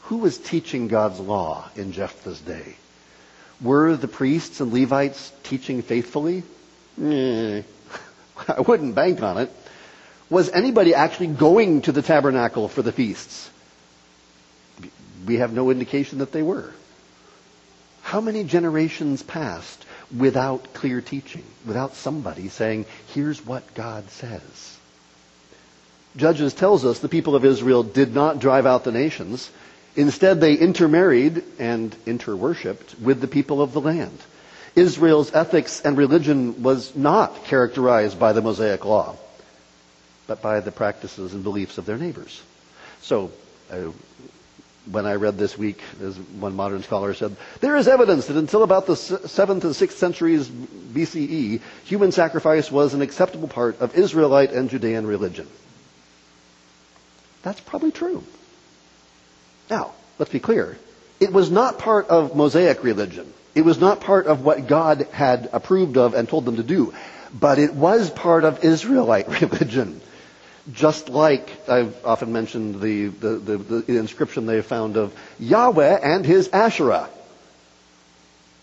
who 0.02 0.18
was 0.18 0.38
teaching 0.38 0.88
God's 0.88 1.20
law 1.20 1.68
in 1.76 1.92
Jephthah's 1.92 2.40
day? 2.40 2.76
Were 3.60 3.96
the 3.96 4.08
priests 4.08 4.60
and 4.60 4.72
Levites 4.72 5.32
teaching 5.42 5.82
faithfully? 5.82 6.42
Eh, 7.00 7.62
I 8.48 8.60
wouldn't 8.60 8.94
bank 8.94 9.22
on 9.22 9.38
it. 9.38 9.50
Was 10.30 10.48
anybody 10.48 10.94
actually 10.94 11.26
going 11.26 11.82
to 11.82 11.92
the 11.92 12.02
tabernacle 12.02 12.68
for 12.68 12.82
the 12.82 12.92
feasts? 12.92 13.50
We 15.26 15.36
have 15.36 15.52
no 15.52 15.70
indication 15.70 16.18
that 16.18 16.32
they 16.32 16.42
were. 16.42 16.72
How 18.02 18.20
many 18.20 18.44
generations 18.44 19.22
passed 19.22 19.84
without 20.16 20.72
clear 20.72 21.00
teaching, 21.00 21.44
without 21.66 21.94
somebody 21.94 22.48
saying, 22.48 22.86
here's 23.08 23.44
what 23.44 23.74
God 23.74 24.08
says? 24.10 24.79
Judges 26.16 26.54
tells 26.54 26.84
us 26.84 26.98
the 26.98 27.08
people 27.08 27.36
of 27.36 27.44
Israel 27.44 27.82
did 27.82 28.14
not 28.14 28.40
drive 28.40 28.66
out 28.66 28.84
the 28.84 28.92
nations. 28.92 29.50
Instead, 29.96 30.40
they 30.40 30.54
intermarried 30.54 31.44
and 31.58 31.94
interworshipped 32.06 33.00
with 33.00 33.20
the 33.20 33.28
people 33.28 33.62
of 33.62 33.72
the 33.72 33.80
land. 33.80 34.18
Israel's 34.74 35.32
ethics 35.34 35.80
and 35.80 35.96
religion 35.96 36.62
was 36.62 36.94
not 36.94 37.44
characterized 37.44 38.18
by 38.18 38.32
the 38.32 38.42
Mosaic 38.42 38.84
law, 38.84 39.16
but 40.26 40.42
by 40.42 40.60
the 40.60 40.72
practices 40.72 41.34
and 41.34 41.42
beliefs 41.42 41.78
of 41.78 41.86
their 41.86 41.98
neighbors. 41.98 42.40
So, 43.02 43.32
uh, 43.70 43.90
when 44.90 45.06
I 45.06 45.14
read 45.14 45.38
this 45.38 45.58
week, 45.58 45.80
as 46.02 46.16
one 46.18 46.54
modern 46.54 46.82
scholar 46.82 47.14
said, 47.14 47.36
there 47.60 47.76
is 47.76 47.86
evidence 47.86 48.26
that 48.26 48.36
until 48.36 48.62
about 48.62 48.86
the 48.86 48.94
7th 48.94 49.64
and 49.64 49.74
6th 49.74 49.92
centuries 49.92 50.48
BCE, 50.48 51.60
human 51.84 52.12
sacrifice 52.12 52.70
was 52.70 52.94
an 52.94 53.02
acceptable 53.02 53.48
part 53.48 53.80
of 53.80 53.96
Israelite 53.96 54.52
and 54.52 54.70
Judean 54.70 55.06
religion. 55.06 55.46
That's 57.42 57.60
probably 57.60 57.92
true. 57.92 58.22
Now, 59.68 59.92
let's 60.18 60.32
be 60.32 60.40
clear. 60.40 60.76
It 61.20 61.32
was 61.32 61.50
not 61.50 61.78
part 61.78 62.08
of 62.08 62.34
Mosaic 62.34 62.82
religion. 62.82 63.32
It 63.54 63.64
was 63.64 63.78
not 63.78 64.00
part 64.00 64.26
of 64.26 64.44
what 64.44 64.66
God 64.66 65.06
had 65.12 65.50
approved 65.52 65.96
of 65.96 66.14
and 66.14 66.28
told 66.28 66.44
them 66.44 66.56
to 66.56 66.62
do. 66.62 66.94
But 67.32 67.58
it 67.58 67.74
was 67.74 68.10
part 68.10 68.44
of 68.44 68.64
Israelite 68.64 69.28
religion. 69.40 70.00
Just 70.72 71.08
like 71.08 71.68
I've 71.68 72.04
often 72.04 72.32
mentioned 72.32 72.80
the, 72.80 73.08
the, 73.08 73.28
the, 73.36 73.56
the 73.58 73.98
inscription 73.98 74.46
they 74.46 74.62
found 74.62 74.96
of 74.96 75.14
Yahweh 75.38 76.00
and 76.02 76.24
his 76.24 76.48
Asherah. 76.48 77.08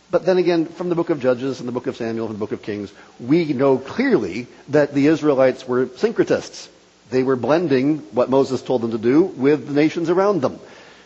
But 0.09 0.25
then 0.25 0.37
again, 0.37 0.67
from 0.67 0.89
the 0.89 0.95
book 0.95 1.09
of 1.09 1.19
Judges 1.19 1.59
and 1.59 1.67
the 1.67 1.73
book 1.73 1.87
of 1.87 1.97
Samuel 1.97 2.27
and 2.27 2.35
the 2.35 2.39
book 2.39 2.53
of 2.53 2.61
Kings, 2.61 2.93
we 3.19 3.51
know 3.51 3.77
clearly 3.77 4.47
that 4.69 4.93
the 4.93 5.07
Israelites 5.07 5.67
were 5.67 5.87
syncretists. 5.87 6.69
They 7.09 7.23
were 7.23 7.35
blending 7.35 7.99
what 8.11 8.29
Moses 8.29 8.61
told 8.61 8.81
them 8.81 8.91
to 8.91 8.97
do 8.97 9.23
with 9.23 9.67
the 9.67 9.73
nations 9.73 10.09
around 10.09 10.41
them. 10.41 10.59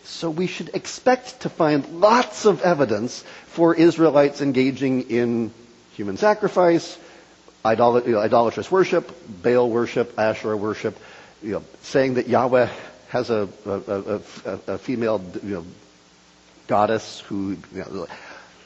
So 0.03 0.29
we 0.29 0.47
should 0.47 0.71
expect 0.73 1.41
to 1.41 1.49
find 1.49 2.01
lots 2.01 2.45
of 2.45 2.61
evidence 2.61 3.23
for 3.47 3.75
Israelites 3.75 4.41
engaging 4.41 5.09
in 5.11 5.51
human 5.93 6.17
sacrifice, 6.17 6.97
idol- 7.63 8.01
you 8.01 8.13
know, 8.13 8.19
idolatrous 8.19 8.71
worship, 8.71 9.11
Baal 9.43 9.69
worship, 9.69 10.17
Asherah 10.17 10.57
worship, 10.57 10.97
you 11.43 11.51
know, 11.51 11.63
saying 11.83 12.15
that 12.15 12.27
Yahweh 12.27 12.69
has 13.09 13.29
a, 13.29 13.47
a, 13.65 13.71
a, 14.45 14.59
a 14.73 14.77
female 14.77 15.23
you 15.43 15.55
know, 15.55 15.65
goddess 16.67 17.19
who, 17.21 17.57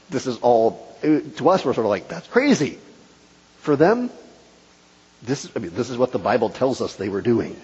this 0.10 0.28
is 0.28 0.38
all, 0.38 0.96
to 1.02 1.50
us 1.50 1.66
we're 1.66 1.74
sort 1.74 1.86
of 1.86 1.86
like, 1.86 2.08
that's 2.08 2.28
crazy. 2.28 2.80
For 3.58 3.76
them, 3.76 4.10
this, 5.26 5.50
I 5.56 5.60
mean, 5.60 5.72
this 5.74 5.90
is 5.90 5.98
what 5.98 6.12
the 6.12 6.20
Bible 6.20 6.50
tells 6.50 6.82
us 6.82 6.96
they 6.96 7.10
were 7.10 7.22
doing. 7.22 7.56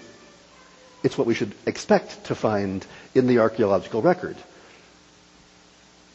It's 1.02 1.18
what 1.18 1.26
we 1.26 1.34
should 1.34 1.52
expect 1.66 2.24
to 2.26 2.34
find 2.34 2.86
in 3.14 3.26
the 3.26 3.38
archaeological 3.38 4.02
record. 4.02 4.36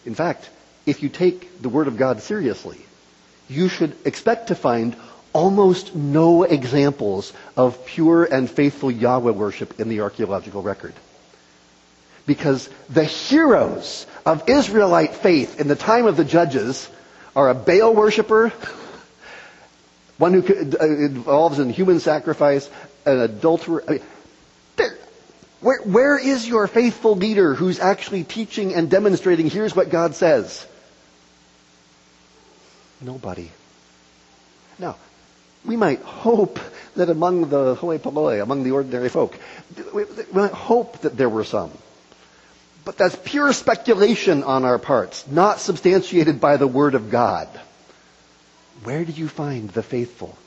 In 0.06 0.16
fact, 0.16 0.50
if 0.86 1.04
you 1.04 1.10
take 1.10 1.62
the 1.62 1.70
Word 1.70 1.88
of 1.88 1.98
God 1.98 2.22
seriously, 2.22 2.80
you 3.50 3.68
should 3.68 3.96
expect 4.06 4.48
to 4.48 4.56
find 4.56 4.96
almost 5.34 5.94
no 5.94 6.44
examples 6.44 7.34
of 7.56 7.86
pure 7.86 8.24
and 8.24 8.50
faithful 8.50 8.90
Yahweh 8.90 9.32
worship 9.32 9.80
in 9.80 9.90
the 9.90 10.02
archaeological 10.02 10.62
record. 10.62 10.94
Because 12.26 12.70
the 12.90 13.04
heroes 13.04 14.06
of 14.26 14.50
Israelite 14.50 15.16
faith 15.16 15.60
in 15.60 15.68
the 15.68 15.76
time 15.76 16.06
of 16.06 16.18
the 16.18 16.26
judges 16.26 16.90
are 17.36 17.50
a 17.50 17.56
Baal 17.56 17.94
worshiper 17.94 18.52
one 20.18 20.34
who 20.34 20.42
uh, 20.42 20.86
involves 20.86 21.60
in 21.60 21.70
human 21.70 22.00
sacrifice, 22.00 22.70
an 23.06 23.20
adulterer. 23.20 23.84
I 23.88 23.92
mean, 23.92 24.02
where, 25.60 25.80
where 25.82 26.18
is 26.18 26.48
your 26.48 26.68
faithful 26.68 27.16
leader 27.16 27.56
who's 27.56 27.80
actually 27.80 28.24
teaching 28.24 28.76
and 28.76 28.90
demonstrating 28.90 29.50
here's 29.50 29.76
what 29.76 29.90
God 29.90 30.14
says? 30.14 30.66
Nobody. 33.02 33.52
Now, 34.78 34.98
we 35.66 35.76
might 35.76 36.02
hope 36.02 36.60
that 36.96 37.10
among 37.10 37.50
the 37.50 37.76
hoi 37.76 37.98
polloi, 37.98 38.42
among 38.42 38.64
the 38.64 38.72
ordinary 38.72 39.10
folk, 39.10 39.36
we 39.94 40.06
might 40.32 40.52
hope 40.52 41.00
that 41.00 41.18
there 41.18 41.30
were 41.30 41.44
some. 41.44 41.72
But 42.86 42.98
that's 42.98 43.18
pure 43.26 43.52
speculation 43.52 44.44
on 44.44 44.64
our 44.64 44.80
parts, 44.80 45.28
not 45.28 45.60
substantiated 45.60 46.40
by 46.40 46.58
the 46.58 46.68
Word 46.68 46.96
of 46.96 47.10
God. 47.10 47.50
Where 48.84 49.04
do 49.06 49.12
you 49.12 49.28
find 49.28 49.70
the 49.70 49.84
faithful? 49.84 50.38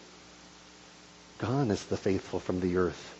Gone 1.38 1.70
is 1.70 1.82
the 1.84 1.96
faithful 1.96 2.40
from 2.40 2.60
the 2.60 2.76
earth. 2.76 3.14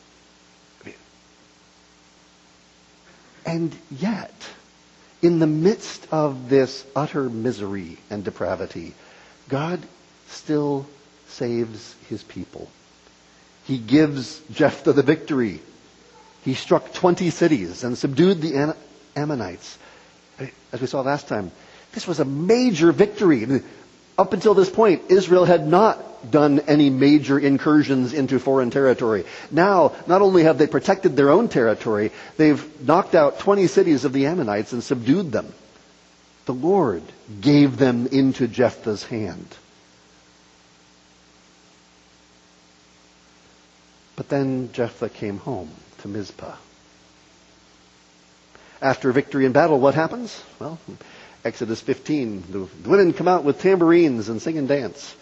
And 3.47 3.75
yet, 3.91 4.35
in 5.23 5.39
the 5.39 5.47
midst 5.47 6.07
of 6.13 6.49
this 6.49 6.85
utter 6.95 7.29
misery 7.29 7.99
and 8.11 8.23
depravity, 8.23 8.95
God 9.49 9.81
still 10.29 10.87
saves 11.29 11.95
his 12.09 12.23
people. 12.23 12.69
He 13.65 13.79
gives 13.79 14.41
Jephthah 14.53 14.93
the 14.93 15.03
victory. 15.03 15.63
He 16.45 16.55
struck 16.55 16.93
20 16.93 17.31
cities 17.31 17.83
and 17.83 17.97
subdued 17.97 18.41
the 18.41 18.75
Ammonites. 19.17 19.79
As 20.73 20.81
we 20.81 20.87
saw 20.87 21.01
last 21.01 21.29
time, 21.29 21.51
this 21.93 22.07
was 22.07 22.21
a 22.21 22.25
major 22.25 22.93
victory. 22.93 23.63
Up 24.21 24.35
until 24.35 24.53
this 24.53 24.69
point, 24.69 25.05
Israel 25.09 25.47
had 25.47 25.67
not 25.67 26.31
done 26.31 26.61
any 26.69 26.91
major 26.91 27.39
incursions 27.39 28.13
into 28.13 28.39
foreign 28.39 28.71
territory. 28.71 29.25
Now, 29.51 29.93
not 30.07 30.21
only 30.21 30.43
have 30.43 30.59
they 30.59 30.67
protected 30.67 31.17
their 31.17 31.31
own 31.31 31.49
territory, 31.49 32.13
they've 32.37 32.87
knocked 32.87 33.15
out 33.15 33.39
20 33.39 33.67
cities 33.67 34.05
of 34.05 34.13
the 34.13 34.27
Ammonites 34.27 34.75
and 34.75 34.85
subdued 34.85 35.33
them. 35.33 35.55
The 36.45 36.53
Lord 36.53 37.03
gave 37.41 37.79
them 37.79 38.09
into 38.09 38.47
Jephthah's 38.47 39.05
hand. 39.05 39.47
But 44.17 44.29
then 44.29 44.71
Jephthah 44.75 45.09
came 45.09 45.39
home 45.39 45.71
to 46.03 46.09
Mizpah. 46.09 46.57
After 48.83 49.13
victory 49.13 49.47
in 49.47 49.53
battle, 49.53 49.81
what 49.81 49.95
happens? 49.95 50.43
Well, 50.59 50.79
Exodus 51.45 51.81
15, 51.81 52.45
the 52.51 52.89
women 52.89 53.15
come 53.15 53.29
out 53.29 53.45
with 53.45 53.61
tambourines 53.61 54.29
and 54.29 54.43
sing 54.43 54.59
and 54.59 54.69
dance. 54.69 55.15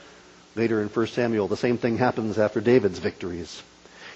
Later 0.57 0.83
in 0.83 0.89
1 0.89 1.07
Samuel, 1.09 1.47
the 1.47 1.57
same 1.57 1.79
thing 1.79 1.97
happens 1.97 2.39
after 2.39 2.61
David's 2.61 2.99
victories. 2.99 3.63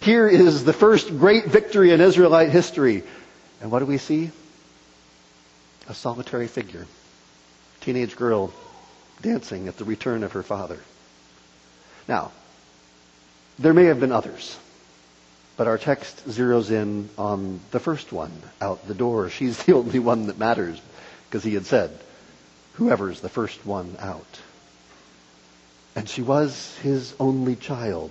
Here 0.01 0.27
is 0.27 0.65
the 0.65 0.73
first 0.73 1.17
great 1.19 1.47
victory 1.47 1.93
in 1.93 2.01
Israelite 2.01 2.51
history. 2.51 3.05
And 3.61 3.71
what 3.71 3.79
do 3.79 3.87
we 3.87 3.99
see? 3.99 4.33
A 5.89 5.95
solitary 5.95 6.49
figure. 6.49 6.87
Teenage 7.83 8.17
girl, 8.17 8.53
dancing 9.21 9.69
at 9.69 9.77
the 9.77 9.85
return 9.85 10.25
of 10.25 10.33
her 10.33 10.43
father. 10.43 10.79
Now, 12.09 12.33
there 13.61 13.75
may 13.75 13.85
have 13.85 14.01
been 14.01 14.11
others, 14.11 14.59
but 15.57 15.69
our 15.69 15.79
text 15.79 16.29
zeroes 16.29 16.73
in 16.73 17.11
on 17.17 17.61
the 17.71 17.79
first 17.79 18.11
one 18.11 18.33
out 18.61 18.89
the 18.89 18.95
door. 18.95 19.31
She's 19.31 19.63
the 19.63 19.73
only 19.77 20.01
one 20.01 20.27
that 20.27 20.39
matters 20.39 20.81
because 21.33 21.43
he 21.43 21.55
had 21.55 21.65
said, 21.65 21.91
whoever's 22.75 23.23
the 23.23 23.29
first 23.31 23.65
one 23.65 23.97
out. 24.01 24.39
And 25.97 26.07
she 26.07 26.21
was 26.21 26.77
his 26.83 27.15
only 27.19 27.57
child. 27.57 28.11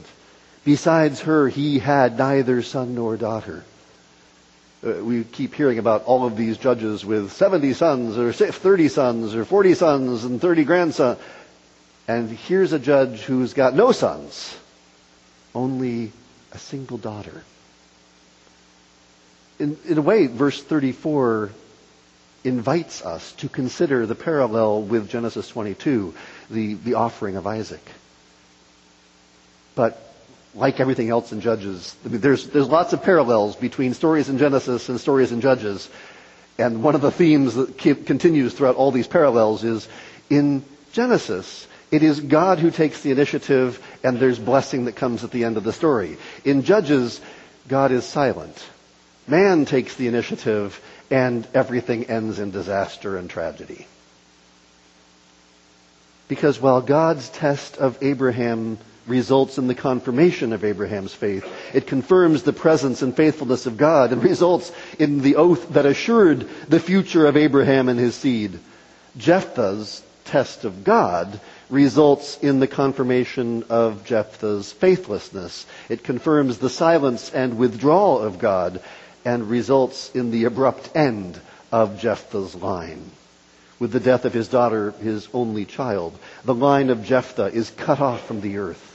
Besides 0.66 1.22
her, 1.22 1.48
he 1.48 1.78
had 1.78 2.18
neither 2.18 2.63
son 2.63 2.96
nor 2.96 3.18
daughter. 3.18 3.63
Uh, 4.84 4.94
we 5.04 5.24
keep 5.24 5.54
hearing 5.54 5.78
about 5.78 6.06
all 6.06 6.25
of 6.25 6.36
these 6.36 6.58
judges 6.58 7.06
with 7.06 7.32
70 7.32 7.74
sons 7.74 8.18
or 8.18 8.34
30 8.34 8.88
sons 8.88 9.36
or 9.36 9.46
40 9.46 9.75
sons 9.75 10.24
and 10.24 10.42
30 10.42 10.63
grandsons. 10.63 11.20
And 12.08 12.28
here's 12.28 12.74
a 12.74 12.80
judge 12.80 13.22
who's 13.22 13.54
got 13.54 13.75
no 13.75 13.92
sons, 13.92 14.58
only 15.54 16.12
a 16.54 16.58
single 16.58 16.98
daughter. 16.98 17.44
In, 19.60 19.78
in 19.86 20.00
a 20.00 20.01
way, 20.01 20.25
verse 20.25 20.63
34 20.63 21.51
invites 22.43 23.03
us 23.03 23.33
to 23.33 23.50
consider 23.50 24.05
the 24.05 24.15
parallel 24.15 24.81
with 24.81 25.10
Genesis 25.10 25.48
22, 25.50 26.13
the, 26.50 26.74
the 26.75 26.93
offering 26.95 27.36
of 27.36 27.45
Isaac. 27.45 27.83
But 29.75 30.01
like 30.53 30.79
everything 30.79 31.10
else 31.10 31.31
in 31.31 31.41
Judges, 31.41 31.95
I 32.05 32.10
mean, 32.10 32.21
there's, 32.21 32.48
there's 32.48 32.67
lots 32.67 32.93
of 32.93 33.03
parallels 33.03 33.55
between 33.55 33.93
stories 33.93 34.29
in 34.29 34.38
Genesis 34.38 34.89
and 34.89 35.00
stories 35.00 35.31
in 35.31 35.41
Judges. 35.41 35.89
And 36.57 36.83
one 36.83 36.95
of 36.95 37.01
the 37.01 37.12
themes 37.12 37.55
that 37.55 37.77
continues 37.77 38.53
throughout 38.53 38.75
all 38.75 38.91
these 38.91 39.07
parallels 39.07 39.63
is 39.63 39.88
in 40.29 40.63
Genesis, 40.93 41.67
it 41.91 42.03
is 42.03 42.19
God 42.19 42.60
who 42.60 42.71
takes 42.71 43.01
the 43.01 43.12
initiative 43.12 43.81
and 44.03 44.17
there's 44.17 44.39
blessing 44.39 44.86
that 44.86 44.95
comes 44.95 45.24
at 45.24 45.31
the 45.31 45.43
end 45.43 45.57
of 45.57 45.63
the 45.63 45.74
story. 45.74 46.17
In 46.43 46.63
Judges, 46.63 47.21
God 47.67 47.91
is 47.91 48.05
silent. 48.05 48.65
Man 49.27 49.65
takes 49.65 49.95
the 49.95 50.07
initiative 50.07 50.81
and 51.12 51.46
everything 51.53 52.06
ends 52.06 52.39
in 52.39 52.51
disaster 52.51 53.18
and 53.18 53.30
tragedy. 53.30 53.86
Because 56.27 56.60
while 56.60 56.82
God's 56.82 57.30
test 57.30 57.77
of 57.77 58.01
Abraham 58.01 58.80
results 59.08 59.58
in 59.58 59.68
the 59.68 59.75
confirmation 59.75 60.53
of 60.53 60.63
Abraham's 60.63 61.13
faith. 61.13 61.46
It 61.74 61.88
confirms 61.88 62.44
the 62.44 62.53
presence 62.53 63.01
and 63.01 63.15
faithfulness 63.15 63.65
of 63.65 63.77
God 63.77 64.12
and 64.12 64.24
results 64.24 64.72
in 65.00 65.22
the 65.22 65.38
oath 65.38 65.70
that 65.70 65.86
assured 65.86 66.48
the 66.68 66.80
future 66.80 67.25
of 67.25 67.38
Abraham 67.38 67.89
and 67.89 68.00
his 68.00 68.15
seed. 68.15 68.60
Jephthah's 69.18 70.03
test 70.25 70.65
of 70.65 70.84
God 70.84 71.39
results 71.70 72.38
in 72.38 72.60
the 72.60 72.68
confirmation 72.68 73.63
of 73.70 74.06
Jephthah's 74.06 74.72
faithlessness. 74.72 75.65
It 75.89 76.03
confirms 76.03 76.58
the 76.58 76.70
silence 76.70 77.32
and 77.32 77.58
withdrawal 77.58 78.20
of 78.20 78.39
God 78.39 78.82
and 79.25 79.50
results 79.50 80.12
in 80.13 80.32
the 80.32 80.46
abrupt 80.46 80.96
end 80.96 81.40
of 81.72 82.00
Jephthah's 82.00 82.56
line 82.56 83.12
with 83.82 83.92
the 83.92 84.00
death 84.00 84.25
of 84.25 84.34
his 84.34 84.48
daughter, 84.48 84.92
his 85.01 85.28
only 85.34 85.66
child. 85.66 86.18
The 86.46 86.54
line 86.54 86.92
of 86.92 87.04
Jephthah 87.04 87.48
is 87.48 87.72
cut 87.72 88.00
off 88.00 88.24
from 88.28 88.42
the 88.42 88.60
earth. 88.60 88.88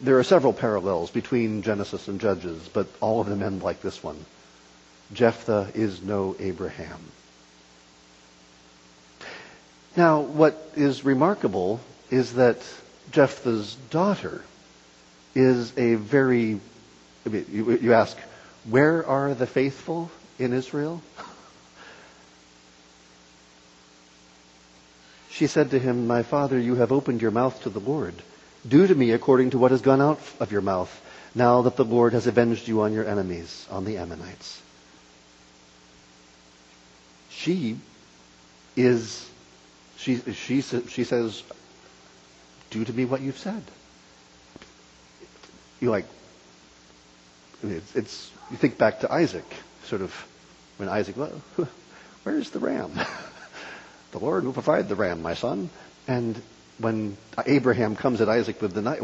There 0.00 0.18
are 0.18 0.24
several 0.24 0.52
parallels 0.52 1.12
between 1.12 1.62
Genesis 1.62 2.08
and 2.08 2.20
Judges, 2.20 2.68
but 2.72 2.88
all 3.00 3.20
of 3.20 3.28
them 3.28 3.44
end 3.44 3.62
like 3.62 3.80
this 3.80 4.02
one. 4.02 4.24
Jephthah 5.12 5.70
is 5.74 6.02
no 6.02 6.34
Abraham. 6.40 7.00
Now, 9.96 10.20
what 10.20 10.72
is 10.74 11.04
remarkable 11.04 11.80
is 12.10 12.34
that 12.34 12.58
Jephthah's 13.12 13.76
daughter 13.90 14.42
is 15.36 15.72
a 15.78 15.94
very, 15.94 16.60
I 17.24 17.28
mean, 17.28 17.46
you, 17.52 17.78
you 17.78 17.92
ask, 17.92 18.18
where 18.68 19.06
are 19.06 19.34
the 19.34 19.46
faithful 19.46 20.10
in 20.38 20.52
Israel? 20.52 21.02
She 25.30 25.46
said 25.46 25.70
to 25.72 25.78
him, 25.78 26.06
My 26.06 26.22
father, 26.22 26.58
you 26.58 26.76
have 26.76 26.92
opened 26.92 27.20
your 27.20 27.30
mouth 27.30 27.62
to 27.62 27.70
the 27.70 27.80
Lord. 27.80 28.14
Do 28.66 28.86
to 28.86 28.94
me 28.94 29.12
according 29.12 29.50
to 29.50 29.58
what 29.58 29.70
has 29.70 29.82
gone 29.82 30.00
out 30.00 30.18
of 30.40 30.50
your 30.50 30.62
mouth, 30.62 30.90
now 31.34 31.62
that 31.62 31.76
the 31.76 31.84
Lord 31.84 32.14
has 32.14 32.26
avenged 32.26 32.66
you 32.66 32.80
on 32.80 32.92
your 32.92 33.06
enemies, 33.06 33.66
on 33.70 33.84
the 33.84 33.98
Ammonites. 33.98 34.62
She 37.28 37.78
is, 38.76 39.28
she, 39.98 40.20
she, 40.32 40.62
she 40.62 41.04
says, 41.04 41.42
Do 42.70 42.84
to 42.84 42.92
me 42.92 43.04
what 43.04 43.20
you've 43.20 43.38
said. 43.38 43.62
You 45.80 45.90
like, 45.90 46.06
it's, 47.62 47.94
it's, 47.94 48.30
you 48.50 48.56
think 48.56 48.78
back 48.78 49.00
to 49.00 49.12
Isaac, 49.12 49.44
sort 49.84 50.02
of, 50.02 50.14
when 50.76 50.88
Isaac, 50.88 51.16
well, 51.16 51.40
where's 52.22 52.50
the 52.50 52.60
ram? 52.60 52.92
The 54.12 54.24
Lord 54.24 54.44
will 54.44 54.54
provide 54.54 54.88
the 54.88 54.94
ram, 54.94 55.20
my 55.20 55.34
son. 55.34 55.68
And 56.08 56.40
when 56.78 57.18
Abraham 57.44 57.96
comes 57.96 58.22
at 58.22 58.30
Isaac 58.30 58.62
with 58.62 58.72
the 58.72 58.80
knife, 58.80 59.02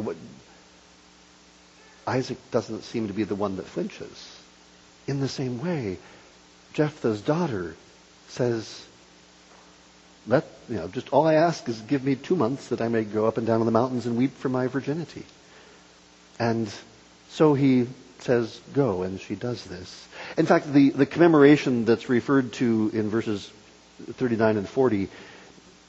Isaac 2.07 2.39
doesn't 2.51 2.85
seem 2.85 3.09
to 3.09 3.13
be 3.13 3.25
the 3.25 3.35
one 3.35 3.57
that 3.57 3.67
flinches. 3.67 4.41
In 5.07 5.21
the 5.21 5.29
same 5.29 5.63
way, 5.63 5.99
Jephthah's 6.73 7.21
daughter 7.21 7.77
says, 8.29 8.87
let, 10.27 10.47
you 10.69 10.77
know, 10.77 10.89
just 10.89 11.11
all 11.11 11.27
I 11.27 11.35
ask 11.35 11.69
is 11.69 11.81
give 11.81 12.05
me 12.05 12.15
two 12.15 12.37
months 12.37 12.69
that 12.69 12.81
I 12.81 12.89
may 12.89 13.05
go 13.05 13.27
up 13.27 13.37
and 13.37 13.47
down 13.47 13.61
in 13.61 13.67
the 13.67 13.73
mountains 13.73 14.07
and 14.07 14.17
weep 14.17 14.37
for 14.37 14.49
my 14.49 14.69
virginity. 14.69 15.25
And 16.39 16.73
so 17.29 17.55
he 17.55 17.87
says, 18.23 18.61
go, 18.73 19.03
and 19.03 19.21
she 19.21 19.35
does 19.35 19.65
this. 19.65 20.09
In 20.37 20.47
fact, 20.47 20.73
the, 20.73 20.91
the 20.91 21.07
commemoration 21.07 21.85
that's 21.85 22.09
referred 22.09 22.53
to 22.55 22.91
in 22.93 23.09
verses 23.09 23.51
39 24.15 24.57
and 24.57 24.69
40 24.69 25.09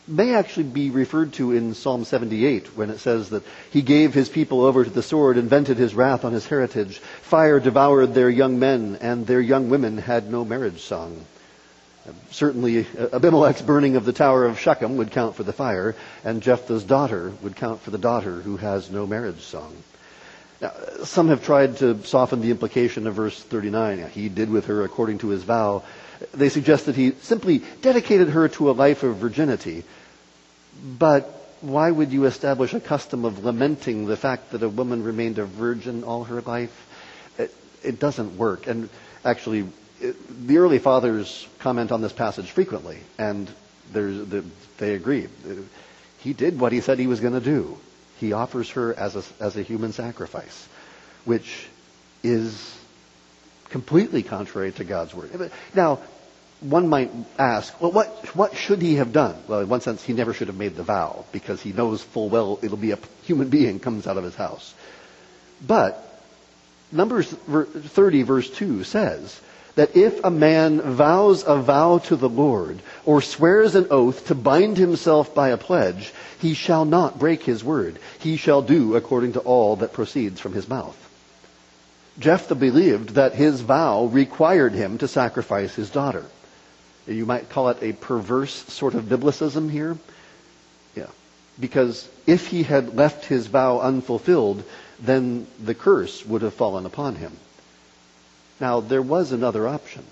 may 0.07 0.33
actually 0.33 0.63
be 0.63 0.89
referred 0.89 1.33
to 1.33 1.53
in 1.53 1.73
Psalm 1.73 2.03
78 2.03 2.75
when 2.75 2.89
it 2.89 2.99
says 2.99 3.29
that 3.29 3.43
he 3.71 3.81
gave 3.81 4.13
his 4.13 4.27
people 4.27 4.61
over 4.61 4.83
to 4.83 4.89
the 4.89 5.01
sword 5.01 5.37
and 5.37 5.49
vented 5.49 5.77
his 5.77 5.95
wrath 5.95 6.25
on 6.25 6.33
his 6.33 6.45
heritage. 6.45 6.99
Fire 7.21 7.59
devoured 7.59 8.13
their 8.13 8.29
young 8.29 8.59
men 8.59 8.97
and 9.01 9.25
their 9.25 9.39
young 9.39 9.69
women 9.69 9.97
had 9.97 10.29
no 10.29 10.43
marriage 10.43 10.81
song. 10.81 11.25
Certainly 12.31 12.85
Abimelech's 13.13 13.61
burning 13.61 13.95
of 13.95 14.03
the 14.03 14.11
tower 14.11 14.45
of 14.45 14.59
Shechem 14.59 14.97
would 14.97 15.11
count 15.11 15.35
for 15.35 15.43
the 15.43 15.53
fire 15.53 15.95
and 16.25 16.41
Jephthah's 16.41 16.83
daughter 16.83 17.31
would 17.41 17.55
count 17.55 17.81
for 17.81 17.91
the 17.91 17.97
daughter 17.97 18.41
who 18.41 18.57
has 18.57 18.91
no 18.91 19.07
marriage 19.07 19.41
song. 19.41 19.73
Now, 20.61 20.71
some 21.03 21.27
have 21.29 21.43
tried 21.43 21.77
to 21.77 22.01
soften 22.03 22.41
the 22.41 22.51
implication 22.51 23.07
of 23.07 23.15
verse 23.15 23.41
39. 23.41 24.09
He 24.09 24.29
did 24.29 24.49
with 24.49 24.65
her 24.67 24.83
according 24.83 25.19
to 25.19 25.29
his 25.29 25.43
vow 25.43 25.83
they 26.31 26.49
suggest 26.49 26.85
that 26.85 26.95
he 26.95 27.11
simply 27.21 27.63
dedicated 27.81 28.29
her 28.29 28.47
to 28.49 28.69
a 28.69 28.73
life 28.73 29.03
of 29.03 29.17
virginity. 29.17 29.83
But 30.97 31.23
why 31.61 31.91
would 31.91 32.11
you 32.11 32.25
establish 32.25 32.73
a 32.73 32.79
custom 32.79 33.25
of 33.25 33.43
lamenting 33.43 34.05
the 34.05 34.17
fact 34.17 34.51
that 34.51 34.63
a 34.63 34.69
woman 34.69 35.03
remained 35.03 35.39
a 35.39 35.45
virgin 35.45 36.03
all 36.03 36.23
her 36.25 36.41
life? 36.41 36.87
It, 37.37 37.53
it 37.83 37.99
doesn't 37.99 38.37
work. 38.37 38.67
And 38.67 38.89
actually, 39.23 39.67
it, 40.01 40.47
the 40.47 40.57
early 40.57 40.79
fathers 40.79 41.47
comment 41.59 41.91
on 41.91 42.01
this 42.01 42.13
passage 42.13 42.49
frequently, 42.51 42.97
and 43.17 43.49
the, 43.91 44.43
they 44.77 44.95
agree. 44.95 45.27
He 46.19 46.33
did 46.33 46.59
what 46.59 46.71
he 46.71 46.81
said 46.81 46.99
he 46.99 47.07
was 47.07 47.19
going 47.19 47.33
to 47.33 47.39
do. 47.41 47.77
He 48.23 48.31
offers 48.31 48.69
her 48.71 48.93
as 48.93 49.17
a, 49.17 49.23
as 49.43 49.57
a 49.57 49.63
human 49.63 49.91
sacrifice, 49.91 50.67
which 51.25 51.67
is 52.23 52.73
completely 53.69 54.23
contrary 54.23 54.71
to 54.71 54.85
God's 54.85 55.13
word. 55.13 55.51
Now, 55.75 55.99
one 56.61 56.87
might 56.87 57.11
ask, 57.37 57.81
well, 57.81 57.91
what, 57.91 58.07
what 58.33 58.55
should 58.55 58.81
he 58.81 58.95
have 58.95 59.11
done? 59.11 59.35
Well, 59.49 59.59
in 59.59 59.67
one 59.67 59.81
sense, 59.81 60.01
he 60.01 60.13
never 60.13 60.33
should 60.33 60.47
have 60.47 60.55
made 60.55 60.77
the 60.77 60.83
vow 60.83 61.25
because 61.33 61.61
he 61.61 61.73
knows 61.73 62.01
full 62.01 62.29
well 62.29 62.59
it'll 62.61 62.77
be 62.77 62.91
a 62.91 62.99
human 63.23 63.49
being 63.49 63.81
comes 63.81 64.07
out 64.07 64.15
of 64.15 64.23
his 64.23 64.35
house. 64.35 64.73
But 65.61 65.99
Numbers 66.93 67.27
30 67.27 68.23
verse 68.23 68.49
2 68.49 68.85
says 68.85 69.37
that 69.75 69.95
if 69.95 70.23
a 70.23 70.29
man 70.29 70.81
vows 70.81 71.43
a 71.47 71.57
vow 71.57 71.97
to 71.97 72.15
the 72.15 72.29
Lord 72.29 72.79
or 73.05 73.21
swears 73.21 73.75
an 73.75 73.87
oath 73.89 74.27
to 74.27 74.35
bind 74.35 74.77
himself 74.77 75.33
by 75.33 75.49
a 75.49 75.57
pledge, 75.57 76.13
he 76.39 76.53
shall 76.53 76.85
not 76.85 77.17
break 77.17 77.43
his 77.43 77.63
word. 77.63 77.97
He 78.19 78.37
shall 78.37 78.61
do 78.61 78.95
according 78.95 79.33
to 79.33 79.39
all 79.39 79.77
that 79.77 79.93
proceeds 79.93 80.39
from 80.39 80.53
his 80.53 80.69
mouth. 80.69 80.97
Jephthah 82.19 82.55
believed 82.55 83.11
that 83.11 83.33
his 83.33 83.61
vow 83.61 84.05
required 84.05 84.73
him 84.73 84.99
to 84.99 85.07
sacrifice 85.07 85.73
his 85.73 85.89
daughter. 85.89 86.25
You 87.07 87.25
might 87.25 87.49
call 87.49 87.69
it 87.69 87.79
a 87.81 87.93
perverse 87.93 88.53
sort 88.71 88.93
of 88.93 89.05
biblicism 89.05 89.69
here. 89.69 89.97
Yeah. 90.95 91.07
Because 91.59 92.07
if 92.27 92.47
he 92.47 92.63
had 92.63 92.95
left 92.95 93.25
his 93.25 93.47
vow 93.47 93.79
unfulfilled, 93.79 94.63
then 94.99 95.47
the 95.63 95.73
curse 95.73 96.23
would 96.25 96.43
have 96.43 96.53
fallen 96.53 96.85
upon 96.85 97.15
him. 97.15 97.35
Now, 98.63 98.79
there 98.79 99.01
was 99.01 99.33
another 99.33 99.67
option. 99.67 100.05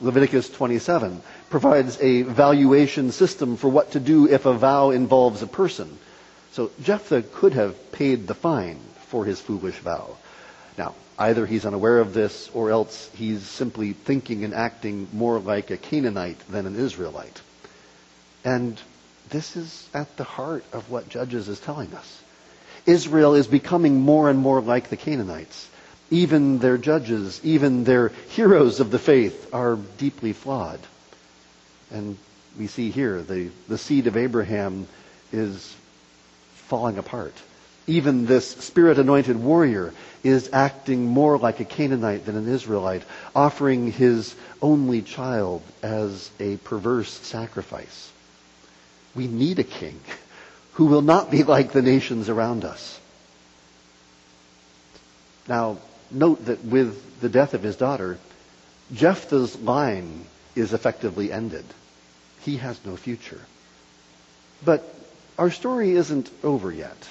Leviticus 0.00 0.48
27 0.50 1.22
provides 1.50 2.00
a 2.00 2.22
valuation 2.22 3.12
system 3.12 3.56
for 3.56 3.68
what 3.68 3.92
to 3.92 4.00
do 4.00 4.26
if 4.28 4.44
a 4.44 4.52
vow 4.52 4.90
involves 4.90 5.40
a 5.40 5.46
person. 5.46 5.96
So 6.50 6.72
Jephthah 6.82 7.22
could 7.22 7.52
have 7.52 7.92
paid 7.92 8.26
the 8.26 8.34
fine 8.34 8.80
for 9.06 9.24
his 9.24 9.40
foolish 9.40 9.76
vow. 9.76 10.16
Now, 10.76 10.96
either 11.16 11.46
he's 11.46 11.64
unaware 11.64 12.00
of 12.00 12.12
this 12.12 12.50
or 12.52 12.72
else 12.72 13.08
he's 13.14 13.42
simply 13.46 13.92
thinking 13.92 14.42
and 14.42 14.52
acting 14.52 15.06
more 15.12 15.38
like 15.38 15.70
a 15.70 15.76
Canaanite 15.76 16.40
than 16.48 16.66
an 16.66 16.74
Israelite. 16.74 17.40
And 18.44 18.80
this 19.30 19.54
is 19.54 19.88
at 19.94 20.16
the 20.16 20.24
heart 20.24 20.64
of 20.72 20.90
what 20.90 21.08
Judges 21.08 21.46
is 21.46 21.60
telling 21.60 21.94
us. 21.94 22.20
Israel 22.84 23.36
is 23.36 23.46
becoming 23.46 24.00
more 24.00 24.28
and 24.28 24.40
more 24.40 24.60
like 24.60 24.88
the 24.90 24.96
Canaanites. 24.96 25.68
Even 26.12 26.58
their 26.58 26.76
judges, 26.76 27.40
even 27.42 27.84
their 27.84 28.08
heroes 28.28 28.80
of 28.80 28.90
the 28.90 28.98
faith 28.98 29.48
are 29.54 29.76
deeply 29.96 30.34
flawed. 30.34 30.78
And 31.90 32.18
we 32.58 32.66
see 32.66 32.90
here 32.90 33.22
the, 33.22 33.48
the 33.66 33.78
seed 33.78 34.06
of 34.06 34.18
Abraham 34.18 34.86
is 35.32 35.74
falling 36.54 36.98
apart. 36.98 37.32
Even 37.86 38.26
this 38.26 38.46
spirit 38.46 38.98
anointed 38.98 39.36
warrior 39.36 39.94
is 40.22 40.50
acting 40.52 41.06
more 41.06 41.38
like 41.38 41.60
a 41.60 41.64
Canaanite 41.64 42.26
than 42.26 42.36
an 42.36 42.46
Israelite, 42.46 43.04
offering 43.34 43.90
his 43.90 44.34
only 44.60 45.00
child 45.00 45.62
as 45.82 46.30
a 46.38 46.58
perverse 46.58 47.10
sacrifice. 47.10 48.12
We 49.14 49.28
need 49.28 49.60
a 49.60 49.64
king 49.64 49.98
who 50.74 50.84
will 50.84 51.00
not 51.00 51.30
be 51.30 51.42
like 51.42 51.72
the 51.72 51.80
nations 51.80 52.28
around 52.28 52.66
us. 52.66 53.00
Now, 55.48 55.78
note 56.12 56.44
that 56.46 56.64
with 56.64 57.20
the 57.20 57.28
death 57.28 57.54
of 57.54 57.62
his 57.62 57.76
daughter, 57.76 58.18
Jephthah's 58.92 59.58
line 59.60 60.24
is 60.54 60.72
effectively 60.72 61.32
ended. 61.32 61.64
He 62.40 62.56
has 62.58 62.78
no 62.84 62.96
future. 62.96 63.40
But 64.64 64.82
our 65.38 65.50
story 65.50 65.92
isn't 65.92 66.30
over 66.44 66.70
yet. 66.70 67.08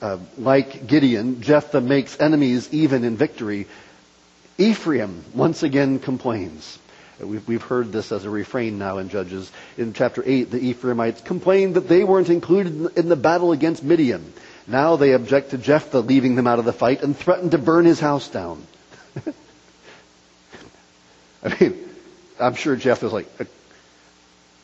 Uh, 0.00 0.18
like 0.36 0.86
Gideon, 0.86 1.40
Jephthah 1.42 1.80
makes 1.80 2.20
enemies 2.20 2.68
even 2.72 3.04
in 3.04 3.16
victory. 3.16 3.66
Ephraim 4.58 5.24
once 5.34 5.62
again 5.62 5.98
complains. 5.98 6.78
We've, 7.20 7.46
we've 7.46 7.62
heard 7.62 7.92
this 7.92 8.12
as 8.12 8.24
a 8.24 8.30
refrain 8.30 8.78
now 8.78 8.98
in 8.98 9.08
Judges. 9.08 9.50
In 9.76 9.92
chapter 9.92 10.22
8, 10.24 10.50
the 10.50 10.58
Ephraimites 10.58 11.20
complained 11.20 11.76
that 11.76 11.88
they 11.88 12.04
weren't 12.04 12.28
included 12.28 12.98
in 12.98 13.08
the 13.08 13.16
battle 13.16 13.52
against 13.52 13.84
Midian. 13.84 14.32
Now 14.66 14.96
they 14.96 15.12
object 15.12 15.50
to 15.50 15.58
Jephthah 15.58 16.00
leaving 16.00 16.36
them 16.36 16.46
out 16.46 16.58
of 16.58 16.64
the 16.64 16.72
fight 16.72 17.02
and 17.02 17.16
threaten 17.16 17.50
to 17.50 17.58
burn 17.58 17.84
his 17.84 18.00
house 18.00 18.28
down. 18.28 18.66
I 21.44 21.56
mean, 21.60 21.78
I'm 22.40 22.54
sure 22.54 22.74
Jephthah's 22.74 23.12
like, 23.12 23.28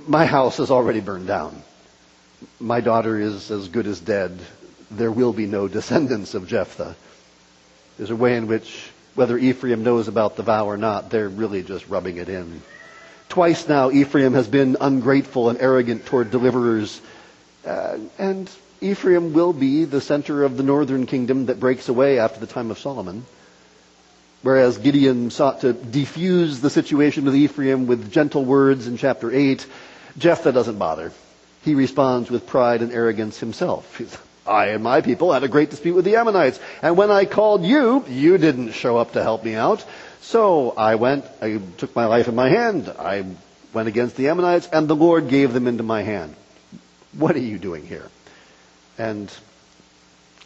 my 0.06 0.24
house 0.24 0.58
is 0.58 0.70
already 0.70 1.00
burned 1.00 1.26
down. 1.26 1.62
My 2.58 2.80
daughter 2.80 3.20
is 3.20 3.50
as 3.50 3.68
good 3.68 3.86
as 3.86 4.00
dead. 4.00 4.40
There 4.90 5.12
will 5.12 5.34
be 5.34 5.46
no 5.46 5.68
descendants 5.68 6.34
of 6.34 6.48
Jephthah. 6.48 6.96
There's 7.98 8.10
a 8.10 8.16
way 8.16 8.36
in 8.36 8.46
which 8.46 8.90
whether 9.14 9.36
Ephraim 9.36 9.82
knows 9.82 10.08
about 10.08 10.36
the 10.36 10.42
vow 10.42 10.66
or 10.66 10.78
not, 10.78 11.10
they're 11.10 11.28
really 11.28 11.62
just 11.62 11.86
rubbing 11.88 12.16
it 12.16 12.30
in. 12.30 12.62
Twice 13.28 13.68
now, 13.68 13.90
Ephraim 13.90 14.32
has 14.32 14.48
been 14.48 14.76
ungrateful 14.80 15.50
and 15.50 15.60
arrogant 15.60 16.06
toward 16.06 16.30
deliverers. 16.30 17.00
Uh, 17.66 17.98
and 18.18 18.50
Ephraim 18.80 19.32
will 19.32 19.52
be 19.52 19.84
the 19.84 20.00
center 20.00 20.44
of 20.44 20.56
the 20.56 20.62
northern 20.62 21.06
kingdom 21.06 21.46
that 21.46 21.60
breaks 21.60 21.88
away 21.88 22.18
after 22.18 22.40
the 22.40 22.46
time 22.46 22.70
of 22.70 22.78
Solomon. 22.78 23.26
Whereas 24.42 24.78
Gideon 24.78 25.30
sought 25.30 25.60
to 25.60 25.74
defuse 25.74 26.60
the 26.60 26.70
situation 26.70 27.26
with 27.26 27.34
Ephraim 27.34 27.86
with 27.86 28.10
gentle 28.10 28.44
words 28.44 28.86
in 28.86 28.96
chapter 28.96 29.30
8, 29.30 29.66
Jephthah 30.16 30.52
doesn't 30.52 30.78
bother. 30.78 31.12
He 31.62 31.74
responds 31.74 32.30
with 32.30 32.46
pride 32.46 32.80
and 32.80 32.90
arrogance 32.90 33.38
himself. 33.38 34.00
I 34.46 34.68
and 34.68 34.82
my 34.82 35.02
people 35.02 35.32
had 35.32 35.44
a 35.44 35.48
great 35.48 35.68
dispute 35.68 35.94
with 35.94 36.06
the 36.06 36.16
Ammonites. 36.16 36.58
And 36.80 36.96
when 36.96 37.10
I 37.10 37.26
called 37.26 37.64
you, 37.64 38.02
you 38.08 38.38
didn't 38.38 38.72
show 38.72 38.96
up 38.96 39.12
to 39.12 39.22
help 39.22 39.44
me 39.44 39.54
out. 39.54 39.84
So 40.22 40.70
I 40.70 40.94
went, 40.94 41.26
I 41.42 41.60
took 41.76 41.94
my 41.94 42.06
life 42.06 42.28
in 42.28 42.34
my 42.34 42.48
hand. 42.48 42.88
I 42.98 43.26
went 43.74 43.88
against 43.88 44.16
the 44.16 44.28
Ammonites, 44.28 44.68
and 44.72 44.88
the 44.88 44.96
Lord 44.96 45.28
gave 45.28 45.52
them 45.52 45.66
into 45.66 45.82
my 45.82 46.02
hand. 46.02 46.34
What 47.12 47.36
are 47.36 47.40
you 47.40 47.58
doing 47.58 47.86
here? 47.86 48.08
And 49.00 49.32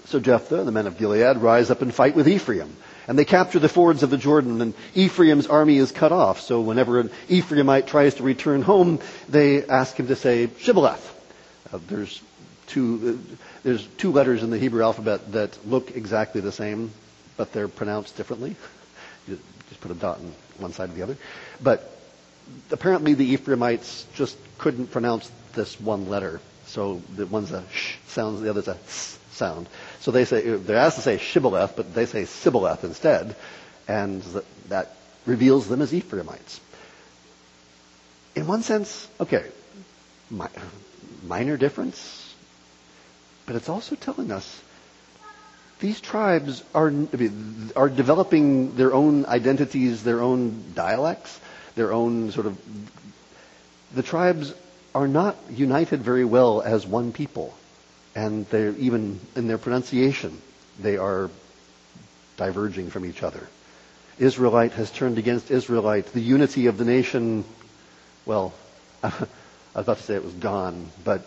so 0.05 0.21
Jephthah 0.21 0.61
and 0.61 0.69
the 0.69 0.73
men 0.73 0.87
of 0.87 0.97
Gilead 0.97 1.39
rise 1.39 1.73
up 1.73 1.83
and 1.83 1.93
fight 1.93 2.15
with 2.15 2.29
Ephraim. 2.29 2.77
And 3.09 3.19
they 3.19 3.25
capture 3.25 3.59
the 3.59 3.69
fords 3.69 4.05
of 4.05 4.11
the 4.11 4.17
Jordan, 4.17 4.61
and 4.61 4.75
Ephraim's 4.95 5.49
army 5.49 5.77
is 5.77 5.91
cut 5.91 6.13
off. 6.13 6.41
So 6.41 6.61
whenever 6.61 7.01
an 7.01 7.11
Ephraimite 7.29 7.89
tries 7.89 8.15
to 8.15 8.23
return 8.23 8.63
home, 8.63 9.01
they 9.29 9.67
ask 9.67 9.97
him 9.97 10.07
to 10.07 10.15
say 10.15 10.47
Shibboleth. 10.47 11.03
Uh, 11.73 11.81
there's 11.89 12.23
two. 12.69 13.19
Uh, 13.19 13.37
there's 13.65 13.85
two 13.99 14.13
letters 14.13 14.45
in 14.45 14.51
the 14.51 14.59
Hebrew 14.59 14.85
alphabet 14.85 15.33
that 15.33 15.59
look 15.67 15.97
exactly 15.97 16.41
the 16.41 16.53
same, 16.53 16.93
but 17.37 17.53
they're 17.53 17.69
pronounced 17.69 18.17
differently. 18.17 18.57
You 19.27 19.39
just 19.71 19.81
put 19.81 19.91
a 19.91 19.95
dot 19.95 20.19
on 20.19 20.35
one 20.59 20.75
side 20.75 20.91
or 20.91 20.93
the 20.93 21.03
other. 21.03 21.17
But 21.63 21.91
apparently 22.71 23.15
the 23.15 23.33
Ephraimites 23.33 24.07
just 24.15 24.37
couldn't 24.59 24.89
pronounce 24.89 25.31
this 25.55 25.81
one 25.81 26.11
letter. 26.11 26.43
So 26.67 27.03
the 27.15 27.27
one's 27.27 27.53
a 27.53 27.65
sh 27.73 27.97
sound, 28.09 28.39
the 28.45 28.51
other's 28.51 28.69
a 28.69 28.75
s 28.87 29.19
sound. 29.33 29.69
So 30.01 30.11
they 30.11 30.25
say, 30.25 30.55
uh, 30.55 30.59
they're 30.59 30.77
asked 30.77 30.97
to 30.97 31.03
say 31.03 31.19
shibboleth, 31.19 31.75
but 31.77 31.95
they 31.95 32.07
say 32.07 32.25
sibboleth 32.25 32.85
instead. 32.85 33.37
And 33.89 34.23
that 34.69 34.97
reveals 35.27 35.69
them 35.69 35.83
as 35.83 35.93
Ephraimites. 35.93 36.61
In 38.35 38.47
one 38.47 38.63
sense, 38.63 39.09
okay, 39.21 39.45
minor 41.23 41.57
difference, 41.57 42.35
but 43.47 43.57
it's 43.57 43.69
also 43.69 43.95
telling 43.95 44.33
us 44.33 44.61
these 45.81 46.01
tribes 46.01 46.63
are, 46.75 46.93
are 47.77 47.89
developing 47.89 48.75
their 48.77 48.93
own 48.95 49.27
identities, 49.27 50.03
their 50.03 50.21
own 50.21 50.73
dialects, 50.75 51.39
their 51.77 51.93
own 51.93 52.33
sort 52.33 52.47
of. 52.47 52.59
The 53.95 54.03
tribes 54.03 54.53
are 54.95 55.09
not 55.09 55.37
united 55.51 56.03
very 56.03 56.25
well 56.25 56.63
as 56.63 56.87
one 56.87 57.13
people. 57.13 57.55
And 58.15 58.47
they're 58.47 58.77
even 58.77 59.19
in 59.35 59.49
their 59.49 59.59
pronunciation, 59.59 60.41
they 60.79 60.97
are 60.97 61.31
diverging 62.37 62.91
from 62.91 63.05
each 63.05 63.23
other. 63.23 63.49
Israelite 64.19 64.73
has 64.73 64.91
turned 64.91 65.19
against 65.19 65.51
Israelite. 65.51 66.07
The 66.13 66.21
unity 66.21 66.67
of 66.67 66.79
the 66.79 66.85
nation, 66.85 67.45
well, 68.25 68.55
I 69.03 69.11
was 69.11 69.29
about 69.75 69.97
to 69.97 70.03
say 70.05 70.15
it 70.15 70.25
was 70.25 70.35
gone, 70.35 70.91
but 71.03 71.27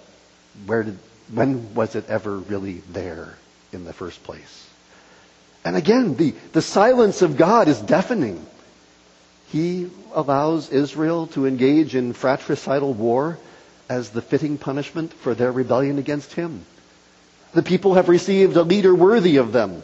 where 0.66 0.84
did 0.84 0.98
when 1.34 1.74
was 1.76 1.96
it 1.96 2.10
ever 2.10 2.38
really 2.38 2.82
there 2.92 3.36
in 3.74 3.84
the 3.84 3.94
first 3.94 4.24
place? 4.24 4.70
And 5.66 5.76
again, 5.76 6.16
the, 6.16 6.34
the 6.54 6.62
silence 6.62 7.22
of 7.22 7.36
God 7.36 7.68
is 7.68 7.80
deafening. 7.82 8.46
He 9.48 9.90
allows 10.14 10.70
Israel 10.70 11.28
to 11.28 11.46
engage 11.46 11.96
in 11.96 12.14
fratricidal 12.14 12.94
war 12.94 13.38
as 13.89 14.10
the 14.10 14.21
fitting 14.21 14.58
punishment 14.58 15.13
for 15.13 15.34
their 15.34 15.52
rebellion 15.52 15.97
against 15.97 16.34
him. 16.34 16.65
The 17.54 17.63
people 17.63 17.95
have 17.95 18.10
received 18.10 18.56
a 18.58 18.63
leader 18.63 18.93
worthy 18.93 19.38
of 19.38 19.52
them. 19.52 19.84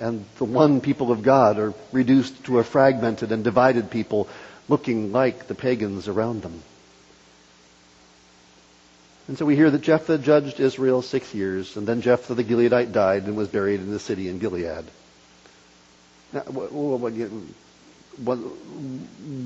And 0.00 0.24
the 0.38 0.44
one 0.44 0.80
people 0.80 1.12
of 1.12 1.22
God 1.22 1.58
are 1.58 1.74
reduced 1.92 2.44
to 2.44 2.58
a 2.58 2.64
fragmented 2.64 3.32
and 3.32 3.44
divided 3.44 3.90
people 3.90 4.28
looking 4.68 5.12
like 5.12 5.46
the 5.46 5.54
pagans 5.54 6.08
around 6.08 6.42
them. 6.42 6.62
And 9.26 9.38
so 9.38 9.46
we 9.46 9.56
hear 9.56 9.70
that 9.70 9.80
Jephthah 9.80 10.18
judged 10.18 10.60
Israel 10.60 11.00
six 11.00 11.34
years, 11.34 11.76
and 11.76 11.86
then 11.86 12.02
Jephthah 12.02 12.34
the 12.34 12.44
Gileadite 12.44 12.92
died 12.92 13.24
and 13.24 13.36
was 13.36 13.48
buried 13.48 13.80
in 13.80 13.90
the 13.90 13.98
city 13.98 14.28
in 14.28 14.38
Gilead. 14.38 14.84
Now, 16.32 16.42
what, 16.42 18.38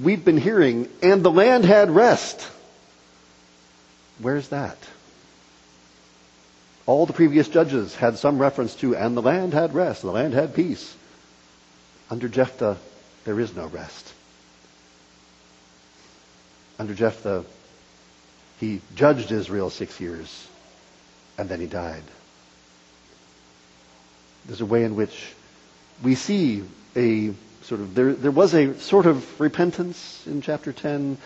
we've 0.02 0.24
been 0.24 0.36
hearing, 0.36 0.88
and 1.02 1.22
the 1.22 1.30
land 1.30 1.64
had 1.64 1.90
rest. 1.90 2.50
Where's 4.20 4.48
that? 4.48 4.78
All 6.86 7.06
the 7.06 7.12
previous 7.12 7.48
judges 7.48 7.94
had 7.94 8.18
some 8.18 8.38
reference 8.38 8.74
to, 8.76 8.96
and 8.96 9.16
the 9.16 9.22
land 9.22 9.52
had 9.52 9.74
rest, 9.74 10.02
the 10.02 10.10
land 10.10 10.34
had 10.34 10.54
peace. 10.54 10.96
Under 12.10 12.28
Jephthah, 12.28 12.78
there 13.24 13.38
is 13.38 13.54
no 13.54 13.66
rest. 13.66 14.12
Under 16.78 16.94
Jephthah, 16.94 17.44
he 18.58 18.80
judged 18.94 19.30
Israel 19.30 19.70
six 19.70 20.00
years, 20.00 20.48
and 21.36 21.48
then 21.48 21.60
he 21.60 21.66
died. 21.66 22.02
There's 24.46 24.60
a 24.60 24.66
way 24.66 24.84
in 24.84 24.96
which 24.96 25.34
we 26.02 26.14
see 26.14 26.64
a 26.96 27.34
sort 27.62 27.80
of 27.80 27.94
there 27.94 28.14
there 28.14 28.30
was 28.30 28.54
a 28.54 28.78
sort 28.80 29.06
of 29.06 29.40
repentance 29.40 30.26
in 30.26 30.40
chapter 30.40 30.72
10 30.72 31.18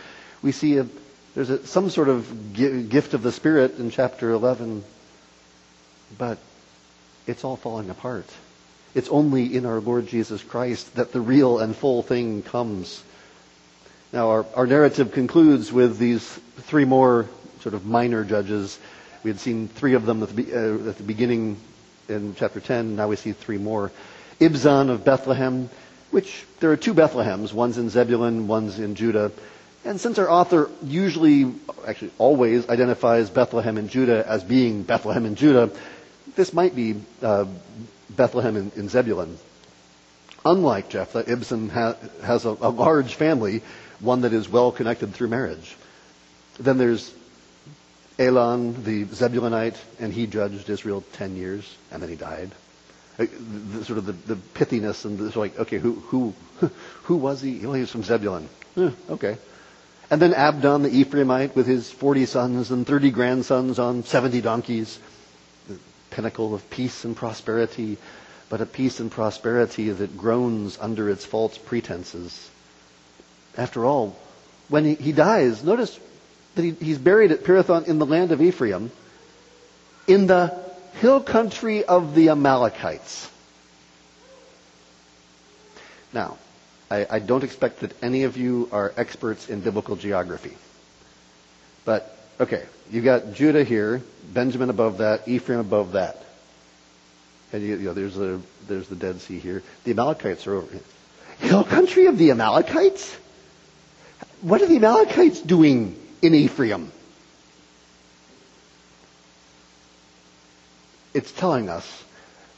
we 0.43 0.51
see 0.51 0.79
a 0.79 0.87
there's 1.35 1.51
a, 1.51 1.67
some 1.67 1.91
sort 1.91 2.09
of 2.09 2.53
gift 2.55 3.15
of 3.15 3.23
the 3.23 3.33
spirit 3.33 3.79
in 3.79 3.91
chapter 3.91 4.31
11 4.31 4.85
but 6.19 6.39
it's 7.27 7.45
all 7.45 7.57
falling 7.57 7.91
apart 7.91 8.27
it's 8.95 9.09
only 9.09 9.57
in 9.57 9.67
our 9.67 9.81
lord 9.81 10.07
jesus 10.07 10.43
christ 10.43 10.95
that 10.97 11.13
the 11.13 11.21
real 11.21 11.59
and 11.59 11.75
full 11.77 12.03
thing 12.03 12.43
comes 12.43 13.03
Now, 14.13 14.29
our, 14.29 14.47
our 14.55 14.67
narrative 14.67 15.13
concludes 15.13 15.73
with 15.73 15.97
these 15.97 16.23
three 16.69 16.85
more 16.85 17.27
sort 17.61 17.75
of 17.75 17.87
minor 17.87 18.25
judges. 18.25 18.79
We 19.25 19.31
had 19.31 19.41
seen 19.41 19.69
three 19.69 19.95
of 19.95 20.05
them 20.05 20.23
at 20.23 20.37
the, 20.37 20.53
uh, 20.53 20.91
at 20.91 20.99
the 20.99 21.03
beginning 21.03 21.57
in 22.11 22.35
chapter 22.35 22.61
10. 22.61 22.97
Now 22.97 23.09
we 23.09 23.17
see 23.17 23.33
three 23.33 23.57
more. 23.57 23.91
Ibzan 24.39 24.91
of 24.91 25.03
Bethlehem, 25.03 25.71
which 26.11 26.45
there 26.61 26.71
are 26.73 26.77
two 26.77 26.93
Bethlehems. 26.93 27.55
One's 27.55 27.79
in 27.79 27.89
Zebulun, 27.89 28.49
one's 28.49 28.79
in 28.79 28.97
Judah. 28.97 29.33
And 29.85 30.01
since 30.01 30.19
our 30.19 30.31
author 30.31 30.71
usually, 30.83 31.53
actually 31.87 32.13
always, 32.19 32.69
identifies 32.69 33.31
Bethlehem 33.31 33.79
and 33.79 33.91
Judah 33.91 34.25
as 34.27 34.45
being 34.45 34.85
Bethlehem 34.85 35.27
and 35.27 35.37
Judah, 35.37 35.71
this 36.37 36.53
might 36.53 36.77
be 36.77 36.97
uh, 37.21 37.47
Bethlehem 38.09 38.57
in, 38.57 38.73
in, 38.77 38.89
Zebulun. 38.89 39.39
Unlike 40.45 40.91
Jephthah, 40.91 41.25
Ibzan 41.25 41.71
ha- 41.71 41.97
has 42.23 42.45
a, 42.45 42.51
a 42.51 42.71
large 42.71 43.15
family, 43.15 43.63
one 43.99 44.21
that 44.21 44.33
is 44.33 44.49
well 44.49 44.71
connected 44.71 45.15
through 45.15 45.29
marriage. 45.29 45.77
Then 46.61 46.79
there's 46.79 47.13
Elon, 48.19 48.85
the 48.85 49.05
Zebulunite, 49.05 49.77
and 49.99 50.13
he 50.13 50.27
judged 50.27 50.71
Israel 50.71 51.03
10 51.15 51.37
years, 51.37 51.77
and 51.91 52.03
then 52.03 52.09
he 52.09 52.17
died. 52.17 52.53
Uh, 53.19 53.27
the, 53.73 53.85
sort 53.85 53.99
of 53.99 54.07
the, 54.07 54.13
the 54.13 54.37
pithiness 54.37 55.05
and 55.05 55.19
the, 55.19 55.39
like, 55.39 55.59
okay, 55.59 55.79
who, 55.79 55.95
who, 55.95 56.35
who 57.03 57.17
was 57.17 57.41
he? 57.41 57.59
Well, 57.59 57.75
He 57.75 57.81
was 57.81 57.91
from 57.91 58.05
Zebulun. 58.05 58.49
Eh, 58.77 58.91
okay. 59.11 59.39
And 60.13 60.21
then 60.21 60.35
Abdon 60.35 60.83
the 60.83 60.91
Ephraimite 60.91 61.57
with 61.57 61.67
his 61.67 61.91
40 61.91 62.27
sons 62.27 62.71
and 62.71 62.87
30 62.87 63.11
grandsons 63.13 63.79
on 63.79 64.05
70 64.05 64.43
donkeys. 64.43 64.99
The 65.69 65.79
pinnacle 66.11 66.55
of 66.55 66.69
peace 66.69 67.07
and 67.07 67.17
prosperity, 67.17 67.97
but 68.51 68.61
a 68.61 68.67
peace 68.67 69.01
and 69.01 69.11
prosperity 69.11 69.89
that 69.89 70.19
groans 70.19 70.77
under 70.79 71.09
its 71.09 71.25
false 71.25 71.57
pretenses. 71.57 72.51
After 73.57 73.87
all, 73.87 74.15
when 74.69 74.85
he, 74.85 74.97
he 74.97 75.13
dies, 75.13 75.65
notice 75.65 75.99
that 76.57 76.63
he, 76.63 76.73
he's 76.73 76.99
buried 76.99 77.33
at 77.33 77.45
Pirathon 77.45 77.89
in 77.89 77.99
the 77.99 78.05
land 78.05 78.33
of 78.33 78.43
Ephraim, 78.43 78.91
in 80.07 80.27
the 80.27 80.55
hill 81.01 81.23
country 81.23 81.87
of 81.87 82.15
the 82.15 82.29
Amalekites. 82.29 83.31
Now, 86.13 86.37
I, 86.93 87.07
I 87.09 87.19
don't 87.21 87.43
expect 87.43 87.81
that 87.81 88.03
any 88.03 88.25
of 88.25 88.37
you 88.37 88.69
are 88.71 88.93
experts 88.99 89.49
in 89.49 89.61
biblical 89.61 89.97
geography. 89.97 90.55
But, 91.87 92.15
okay, 92.39 92.65
you 92.91 93.01
got 93.01 93.33
Judah 93.33 93.65
here, 93.65 94.03
Benjamin 94.35 94.69
above 94.69 94.99
that, 94.99 95.27
Ephraim 95.27 95.61
above 95.61 95.93
that. 95.93 96.23
And 97.51 97.63
you, 97.63 97.77
you 97.77 97.85
know, 97.87 97.95
there's, 97.95 98.19
a, 98.19 98.43
there's 98.69 98.89
the 98.89 98.97
Dead 98.97 99.23
Sea 99.23 99.39
here. 99.39 99.63
The 99.85 99.93
Amalekites 99.93 100.47
are 100.47 100.55
over 100.55 100.71
here. 100.71 100.83
Hill 101.39 101.65
country 101.65 102.07
of 102.07 102.19
the 102.19 102.31
Amalekites? 102.31 103.17
What 104.43 104.61
are 104.61 104.67
the 104.67 104.77
Amalekites 104.77 105.41
doing 105.41 105.99
in 106.21 106.35
Ephraim? 106.35 106.93
It's 111.15 111.33
telling 111.33 111.71
us 111.71 112.05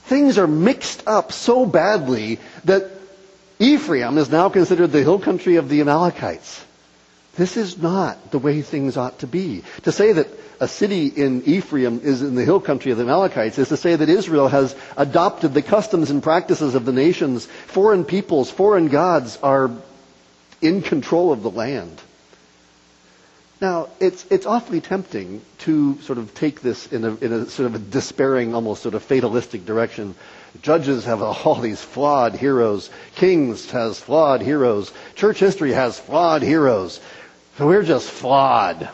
things 0.04 0.38
are 0.38 0.48
mixed 0.48 1.06
up 1.06 1.30
so 1.30 1.66
badly 1.66 2.40
that 2.64 2.93
Ephraim 3.58 4.18
is 4.18 4.30
now 4.30 4.48
considered 4.48 4.88
the 4.88 5.02
hill 5.02 5.18
country 5.18 5.56
of 5.56 5.68
the 5.68 5.80
Amalekites. 5.80 6.64
This 7.36 7.56
is 7.56 7.78
not 7.78 8.30
the 8.30 8.38
way 8.38 8.62
things 8.62 8.96
ought 8.96 9.18
to 9.20 9.26
be. 9.26 9.64
To 9.82 9.92
say 9.92 10.12
that 10.12 10.28
a 10.60 10.68
city 10.68 11.06
in 11.08 11.42
Ephraim 11.44 12.00
is 12.02 12.22
in 12.22 12.36
the 12.36 12.44
hill 12.44 12.60
country 12.60 12.92
of 12.92 12.98
the 12.98 13.04
Amalekites 13.04 13.58
is 13.58 13.68
to 13.68 13.76
say 13.76 13.96
that 13.96 14.08
Israel 14.08 14.48
has 14.48 14.74
adopted 14.96 15.52
the 15.52 15.62
customs 15.62 16.10
and 16.10 16.22
practices 16.22 16.74
of 16.74 16.84
the 16.84 16.92
nations. 16.92 17.46
Foreign 17.46 18.04
peoples, 18.04 18.50
foreign 18.50 18.88
gods 18.88 19.36
are 19.42 19.70
in 20.60 20.82
control 20.82 21.32
of 21.32 21.42
the 21.42 21.50
land. 21.50 22.00
Now, 23.60 23.88
it's, 24.00 24.26
it's 24.30 24.46
awfully 24.46 24.80
tempting 24.80 25.40
to 25.60 26.00
sort 26.02 26.18
of 26.18 26.34
take 26.34 26.60
this 26.60 26.92
in 26.92 27.04
a, 27.04 27.14
in 27.16 27.32
a 27.32 27.46
sort 27.46 27.66
of 27.66 27.74
a 27.76 27.78
despairing, 27.78 28.54
almost 28.54 28.82
sort 28.82 28.94
of 28.94 29.02
fatalistic 29.02 29.64
direction. 29.64 30.14
Judges 30.62 31.04
have 31.04 31.22
all 31.46 31.54
these 31.56 31.80
flawed 31.80 32.34
heroes. 32.34 32.90
Kings 33.14 33.70
has 33.70 34.00
flawed 34.00 34.42
heroes. 34.42 34.92
Church 35.14 35.38
history 35.38 35.72
has 35.72 35.98
flawed 35.98 36.42
heroes. 36.42 37.00
So 37.56 37.66
we're 37.68 37.84
just 37.84 38.10
flawed. 38.10 38.88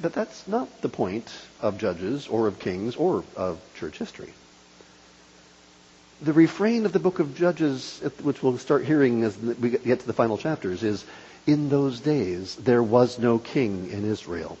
But 0.00 0.14
that's 0.14 0.48
not 0.48 0.80
the 0.80 0.88
point 0.88 1.30
of 1.60 1.76
judges 1.76 2.26
or 2.26 2.46
of 2.46 2.58
kings 2.58 2.96
or 2.96 3.22
of 3.36 3.60
church 3.76 3.98
history. 3.98 4.32
The 6.22 6.32
refrain 6.32 6.86
of 6.86 6.92
the 6.92 6.98
book 6.98 7.18
of 7.18 7.34
Judges, 7.34 8.00
which 8.22 8.42
we'll 8.42 8.58
start 8.58 8.84
hearing 8.84 9.22
as 9.24 9.38
we 9.38 9.70
get 9.70 10.00
to 10.00 10.06
the 10.06 10.12
final 10.12 10.36
chapters, 10.36 10.82
is 10.82 11.04
in 11.46 11.68
those 11.68 12.00
days 12.00 12.54
there 12.56 12.82
was 12.82 13.18
no 13.18 13.38
king 13.38 13.90
in 13.90 14.04
Israel. 14.04 14.58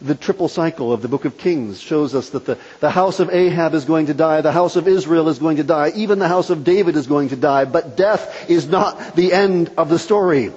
The 0.00 0.14
triple 0.14 0.48
cycle 0.48 0.92
of 0.92 1.00
the 1.00 1.08
book 1.08 1.24
of 1.24 1.38
Kings 1.38 1.80
shows 1.80 2.14
us 2.14 2.30
that 2.30 2.44
the, 2.44 2.58
the 2.80 2.90
house 2.90 3.18
of 3.18 3.30
Ahab 3.30 3.72
is 3.74 3.86
going 3.86 4.06
to 4.06 4.14
die, 4.14 4.42
the 4.42 4.52
house 4.52 4.76
of 4.76 4.88
Israel 4.88 5.28
is 5.30 5.38
going 5.38 5.56
to 5.56 5.64
die, 5.64 5.92
even 5.94 6.18
the 6.18 6.28
house 6.28 6.50
of 6.50 6.64
David 6.64 6.96
is 6.96 7.06
going 7.06 7.30
to 7.30 7.36
die, 7.36 7.64
but 7.64 7.96
death 7.96 8.50
is 8.50 8.68
not 8.68 9.16
the 9.16 9.32
end 9.32 9.70
of 9.78 9.88
the 9.88 9.98
story. 9.98 10.52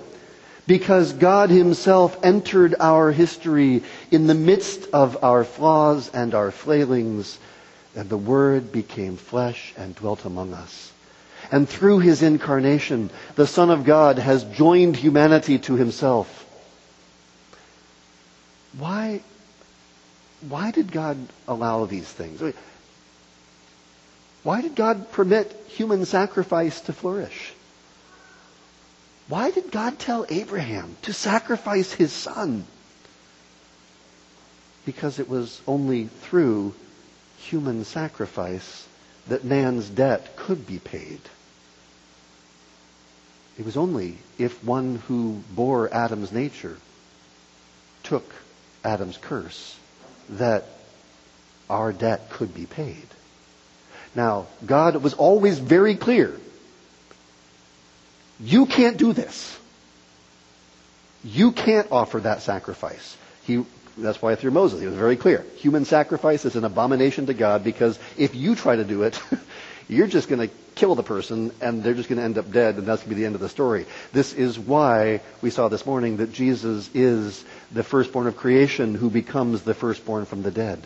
Because 0.67 1.13
God 1.13 1.49
Himself 1.49 2.17
entered 2.21 2.75
our 2.79 3.12
history 3.12 3.81
in 4.12 4.27
the 4.27 4.35
midst 4.35 4.89
of 4.93 5.23
our 5.23 5.43
flaws 5.43 6.09
and 6.13 6.35
our 6.35 6.51
flailings, 6.51 7.39
and 7.95 8.09
the 8.09 8.17
Word 8.17 8.71
became 8.71 9.15
flesh 9.15 9.73
and 9.77 9.95
dwelt 9.95 10.25
among 10.25 10.53
us. 10.53 10.91
And 11.51 11.67
through 11.67 11.99
his 11.99 12.21
incarnation, 12.21 13.09
the 13.35 13.47
Son 13.47 13.71
of 13.71 13.83
God 13.83 14.19
has 14.19 14.43
joined 14.43 14.95
humanity 14.95 15.57
to 15.59 15.75
himself. 15.75 16.45
Why, 18.77 19.21
why 20.47 20.71
did 20.71 20.91
God 20.91 21.17
allow 21.47 21.85
these 21.85 22.07
things? 22.07 22.41
Why 24.43 24.62
did 24.62 24.75
God 24.75 25.12
permit 25.12 25.51
human 25.67 26.05
sacrifice 26.05 26.81
to 26.81 26.93
flourish? 26.93 27.53
Why 29.27 29.51
did 29.51 29.71
God 29.71 29.99
tell 29.99 30.25
Abraham 30.29 30.97
to 31.03 31.13
sacrifice 31.13 31.91
his 31.91 32.12
son? 32.12 32.65
Because 34.85 35.19
it 35.19 35.29
was 35.29 35.62
only 35.67 36.05
through 36.05 36.73
human 37.38 37.85
sacrifice 37.85 38.88
that 39.27 39.43
man's 39.43 39.89
debt 39.89 40.35
could 40.35 40.65
be 40.65 40.79
paid. 40.79 41.21
It 43.60 43.65
was 43.65 43.76
only 43.76 44.17
if 44.38 44.63
one 44.63 45.04
who 45.10 45.43
bore 45.54 45.93
Adam's 45.93 46.32
nature 46.32 46.78
took 48.04 48.24
Adam's 48.86 49.17
curse 49.17 49.78
that 50.30 50.63
our 51.69 51.91
debt 51.91 52.30
could 52.30 52.54
be 52.54 52.65
paid. 52.65 53.06
Now, 54.15 54.48
God 54.65 54.95
was 55.04 55.13
always 55.13 55.60
very 55.60 55.95
clear. 55.95 56.39
You 58.39 58.65
can't 58.65 58.95
do 58.95 59.12
this. 59.12 59.60
You 61.26 61.52
can't 61.52 61.91
offer 61.91 62.22
that 62.22 62.41
sacrifice. 62.41 63.17
He, 63.43 63.65
that's 63.98 64.22
why 64.22 64.36
through 64.36 64.52
Moses, 64.52 64.80
he 64.80 64.88
was 64.88 64.95
very 64.95 65.17
clear. 65.17 65.45
Human 65.58 65.84
sacrifice 65.84 66.45
is 66.45 66.56
an 66.56 66.63
abomination 66.63 67.26
to 67.26 67.34
God 67.34 67.65
because 67.65 68.00
if 68.17 68.36
you 68.36 68.56
try 68.56 68.78
to 68.78 68.86
do 68.86 69.04
it, 69.04 69.22
you're 69.89 70.08
just 70.08 70.30
going 70.30 70.47
to 70.47 70.54
kill 70.75 70.95
the 70.95 71.04
person 71.04 71.52
and 71.60 71.84
they're 71.84 71.95
just 71.95 72.08
going 72.08 72.19
to 72.19 72.23
end 72.23 72.38
up 72.38 72.52
dead 72.52 72.75
and 72.75 72.86
that's 72.86 73.02
going 73.02 73.10
to 73.10 73.15
be 73.15 73.21
the 73.21 73.25
end 73.25 73.36
of 73.36 73.41
the 73.41 73.49
story. 73.49 73.86
This 74.13 74.34
is 74.34 74.58
why 74.58 75.21
we 75.41 75.49
saw 75.49 75.67
this 75.67 75.86
morning 75.86 76.17
that 76.17 76.32
Jesus 76.32 76.89
is 76.93 77.43
the 77.71 77.84
firstborn 77.84 78.28
of 78.28 78.38
creation 78.38 78.93
who 78.93 79.10
becomes 79.10 79.63
the 79.63 79.73
firstborn 79.73 80.25
from 80.25 80.43
the 80.43 80.52
dead. 80.52 80.86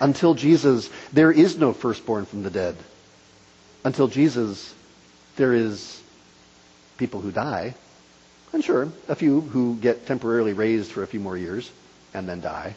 Until 0.00 0.34
Jesus, 0.34 0.88
there 1.12 1.32
is 1.32 1.58
no 1.58 1.72
firstborn 1.72 2.24
from 2.24 2.44
the 2.44 2.50
dead. 2.50 2.76
Until 3.84 4.06
Jesus, 4.06 4.72
there 5.36 5.52
is 5.52 6.00
people 6.96 7.20
who 7.20 7.32
die. 7.32 7.74
And 8.52 8.64
sure, 8.64 8.88
a 9.08 9.16
few 9.16 9.40
who 9.40 9.74
get 9.74 10.06
temporarily 10.06 10.52
raised 10.52 10.92
for 10.92 11.02
a 11.02 11.06
few 11.08 11.20
more 11.20 11.36
years 11.36 11.70
and 12.14 12.28
then 12.28 12.40
die. 12.40 12.76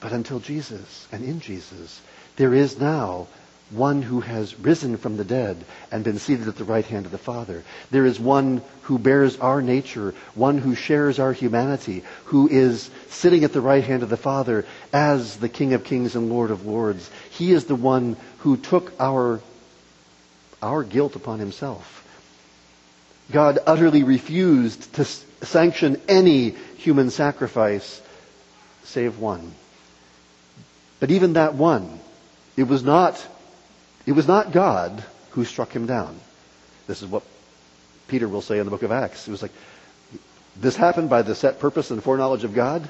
But 0.00 0.12
until 0.12 0.38
Jesus 0.38 1.08
and 1.10 1.24
in 1.24 1.40
Jesus, 1.40 2.00
there 2.36 2.54
is 2.54 2.78
now 2.78 3.26
one 3.70 4.00
who 4.00 4.20
has 4.20 4.58
risen 4.60 4.96
from 4.96 5.16
the 5.16 5.24
dead 5.24 5.56
and 5.90 6.04
been 6.04 6.18
seated 6.18 6.46
at 6.46 6.56
the 6.56 6.64
right 6.64 6.84
hand 6.84 7.04
of 7.04 7.12
the 7.12 7.18
Father. 7.18 7.64
There 7.90 8.06
is 8.06 8.20
one 8.20 8.62
who 8.82 8.98
bears 8.98 9.38
our 9.38 9.60
nature, 9.60 10.14
one 10.34 10.58
who 10.58 10.74
shares 10.74 11.18
our 11.18 11.32
humanity, 11.32 12.04
who 12.26 12.48
is 12.48 12.88
sitting 13.10 13.42
at 13.42 13.52
the 13.52 13.60
right 13.60 13.82
hand 13.82 14.02
of 14.02 14.08
the 14.08 14.16
Father 14.16 14.64
as 14.92 15.36
the 15.38 15.48
King 15.48 15.72
of 15.74 15.82
Kings 15.82 16.14
and 16.14 16.30
Lord 16.30 16.50
of 16.50 16.64
Lords. 16.64 17.10
He 17.30 17.52
is 17.52 17.64
the 17.64 17.74
one 17.74 18.16
who 18.38 18.56
took 18.56 18.92
our, 19.00 19.40
our 20.62 20.84
guilt 20.84 21.16
upon 21.16 21.40
himself. 21.40 22.04
God 23.32 23.58
utterly 23.66 24.04
refused 24.04 24.94
to 24.94 25.04
sanction 25.04 26.00
any 26.08 26.50
human 26.50 27.10
sacrifice 27.10 28.00
save 28.84 29.18
one. 29.18 29.52
But 31.00 31.10
even 31.10 31.32
that 31.32 31.54
one, 31.54 31.98
it 32.56 32.68
was 32.68 32.84
not 32.84 33.26
it 34.06 34.12
was 34.12 34.28
not 34.28 34.52
God 34.52 35.04
who 35.30 35.44
struck 35.44 35.72
him 35.72 35.86
down. 35.86 36.18
This 36.86 37.02
is 37.02 37.08
what 37.08 37.22
Peter 38.08 38.28
will 38.28 38.42
say 38.42 38.58
in 38.58 38.64
the 38.64 38.70
book 38.70 38.82
of 38.82 38.92
Acts. 38.92 39.26
It 39.26 39.32
was 39.32 39.42
like, 39.42 39.52
this 40.56 40.76
happened 40.76 41.10
by 41.10 41.22
the 41.22 41.34
set 41.34 41.58
purpose 41.58 41.90
and 41.90 42.02
foreknowledge 42.02 42.44
of 42.44 42.54
God, 42.54 42.88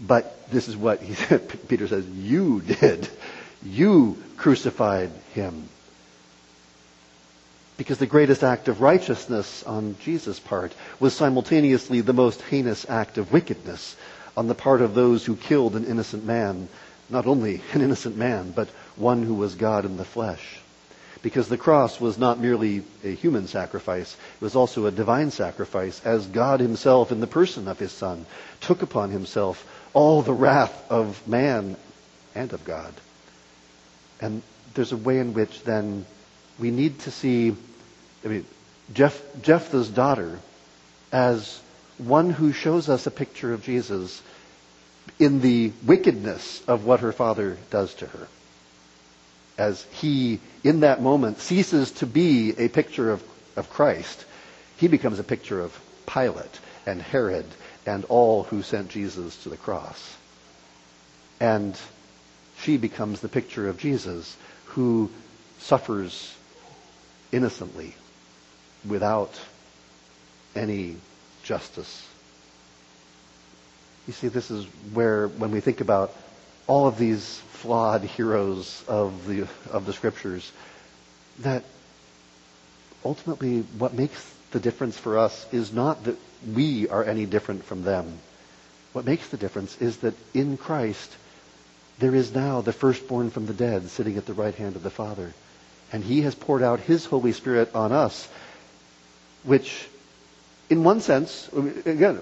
but 0.00 0.50
this 0.50 0.68
is 0.68 0.76
what 0.76 1.00
he 1.00 1.14
said. 1.26 1.68
Peter 1.68 1.86
says, 1.86 2.06
you 2.06 2.60
did. 2.60 3.08
You 3.62 4.22
crucified 4.36 5.10
him. 5.34 5.68
Because 7.76 7.98
the 7.98 8.06
greatest 8.06 8.42
act 8.42 8.68
of 8.68 8.82
righteousness 8.82 9.62
on 9.62 9.96
Jesus' 10.02 10.38
part 10.38 10.74
was 10.98 11.14
simultaneously 11.14 12.02
the 12.02 12.12
most 12.12 12.42
heinous 12.42 12.84
act 12.88 13.16
of 13.16 13.32
wickedness 13.32 13.96
on 14.36 14.48
the 14.48 14.54
part 14.54 14.82
of 14.82 14.94
those 14.94 15.24
who 15.24 15.36
killed 15.36 15.76
an 15.76 15.86
innocent 15.86 16.24
man. 16.24 16.68
Not 17.08 17.26
only 17.26 17.62
an 17.72 17.80
innocent 17.80 18.16
man, 18.16 18.50
but 18.50 18.68
one 19.00 19.22
who 19.22 19.34
was 19.34 19.54
God 19.54 19.84
in 19.84 19.96
the 19.96 20.04
flesh. 20.04 20.60
Because 21.22 21.48
the 21.48 21.58
cross 21.58 22.00
was 22.00 22.16
not 22.16 22.38
merely 22.38 22.82
a 23.04 23.14
human 23.14 23.46
sacrifice, 23.46 24.14
it 24.14 24.44
was 24.44 24.56
also 24.56 24.86
a 24.86 24.90
divine 24.90 25.30
sacrifice, 25.30 26.00
as 26.04 26.26
God 26.26 26.60
himself, 26.60 27.12
in 27.12 27.20
the 27.20 27.26
person 27.26 27.68
of 27.68 27.78
his 27.78 27.92
Son, 27.92 28.24
took 28.60 28.82
upon 28.82 29.10
himself 29.10 29.66
all 29.92 30.22
the 30.22 30.32
wrath 30.32 30.90
of 30.90 31.26
man 31.26 31.76
and 32.34 32.52
of 32.52 32.64
God. 32.64 32.94
And 34.20 34.42
there's 34.74 34.92
a 34.92 34.96
way 34.96 35.18
in 35.18 35.34
which 35.34 35.62
then 35.64 36.06
we 36.58 36.70
need 36.70 37.00
to 37.00 37.10
see 37.10 37.56
I 38.24 38.28
mean, 38.28 38.46
Jeff, 38.92 39.20
Jephthah's 39.42 39.88
daughter 39.88 40.38
as 41.12 41.60
one 41.98 42.30
who 42.30 42.52
shows 42.52 42.88
us 42.88 43.06
a 43.06 43.10
picture 43.10 43.52
of 43.52 43.62
Jesus 43.62 44.22
in 45.18 45.40
the 45.40 45.72
wickedness 45.84 46.62
of 46.66 46.84
what 46.84 47.00
her 47.00 47.12
father 47.12 47.56
does 47.70 47.94
to 47.94 48.06
her. 48.06 48.28
As 49.60 49.82
he, 50.00 50.40
in 50.64 50.80
that 50.80 51.02
moment, 51.02 51.38
ceases 51.38 51.90
to 52.00 52.06
be 52.06 52.54
a 52.56 52.68
picture 52.68 53.10
of, 53.10 53.22
of 53.56 53.68
Christ, 53.68 54.24
he 54.78 54.88
becomes 54.88 55.18
a 55.18 55.22
picture 55.22 55.60
of 55.60 55.78
Pilate 56.06 56.58
and 56.86 57.02
Herod 57.02 57.44
and 57.84 58.06
all 58.06 58.44
who 58.44 58.62
sent 58.62 58.88
Jesus 58.88 59.36
to 59.42 59.50
the 59.50 59.58
cross. 59.58 60.16
And 61.40 61.78
she 62.62 62.78
becomes 62.78 63.20
the 63.20 63.28
picture 63.28 63.68
of 63.68 63.76
Jesus 63.76 64.34
who 64.64 65.10
suffers 65.58 66.34
innocently 67.30 67.94
without 68.88 69.38
any 70.56 70.96
justice. 71.42 72.08
You 74.06 74.14
see, 74.14 74.28
this 74.28 74.50
is 74.50 74.64
where, 74.94 75.28
when 75.28 75.50
we 75.50 75.60
think 75.60 75.82
about 75.82 76.14
all 76.70 76.86
of 76.86 76.98
these 76.98 77.42
flawed 77.50 78.02
heroes 78.02 78.84
of 78.86 79.26
the, 79.26 79.48
of 79.72 79.86
the 79.86 79.92
scriptures, 79.92 80.52
that 81.40 81.64
ultimately 83.04 83.62
what 83.76 83.92
makes 83.92 84.34
the 84.52 84.60
difference 84.60 84.96
for 84.96 85.18
us 85.18 85.52
is 85.52 85.72
not 85.72 86.04
that 86.04 86.16
we 86.54 86.88
are 86.88 87.02
any 87.02 87.26
different 87.26 87.64
from 87.64 87.82
them. 87.82 88.20
What 88.92 89.04
makes 89.04 89.26
the 89.30 89.36
difference 89.36 89.76
is 89.78 89.96
that 89.98 90.14
in 90.32 90.56
Christ, 90.56 91.12
there 91.98 92.14
is 92.14 92.32
now 92.32 92.60
the 92.60 92.72
firstborn 92.72 93.30
from 93.30 93.46
the 93.46 93.52
dead 93.52 93.88
sitting 93.88 94.16
at 94.16 94.26
the 94.26 94.32
right 94.32 94.54
hand 94.54 94.76
of 94.76 94.84
the 94.84 94.90
Father. 94.90 95.34
And 95.92 96.04
he 96.04 96.22
has 96.22 96.36
poured 96.36 96.62
out 96.62 96.78
his 96.78 97.04
Holy 97.04 97.32
Spirit 97.32 97.74
on 97.74 97.90
us 97.90 98.28
which, 99.42 99.88
in 100.68 100.84
one 100.84 101.00
sense, 101.00 101.48
again, 101.84 102.20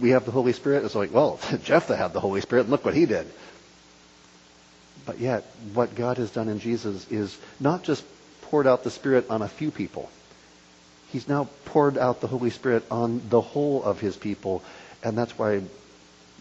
we 0.00 0.10
have 0.10 0.24
the 0.24 0.30
Holy 0.30 0.52
Spirit. 0.52 0.84
It's 0.84 0.94
like, 0.94 1.12
well, 1.12 1.38
Jephthah 1.64 1.96
had 1.96 2.12
the 2.12 2.20
Holy 2.20 2.40
Spirit, 2.40 2.62
and 2.62 2.70
look 2.70 2.84
what 2.84 2.94
he 2.94 3.06
did. 3.06 3.26
But 5.06 5.18
yet, 5.18 5.44
what 5.74 5.94
God 5.94 6.18
has 6.18 6.30
done 6.30 6.48
in 6.48 6.60
Jesus 6.60 7.10
is 7.10 7.36
not 7.58 7.82
just 7.82 8.04
poured 8.42 8.66
out 8.66 8.84
the 8.84 8.90
Spirit 8.90 9.26
on 9.30 9.42
a 9.42 9.48
few 9.48 9.70
people. 9.70 10.10
He's 11.12 11.28
now 11.28 11.48
poured 11.64 11.98
out 11.98 12.20
the 12.20 12.26
Holy 12.26 12.50
Spirit 12.50 12.84
on 12.90 13.22
the 13.28 13.40
whole 13.40 13.82
of 13.82 14.00
his 14.00 14.16
people, 14.16 14.62
and 15.02 15.16
that's 15.16 15.36
why 15.38 15.62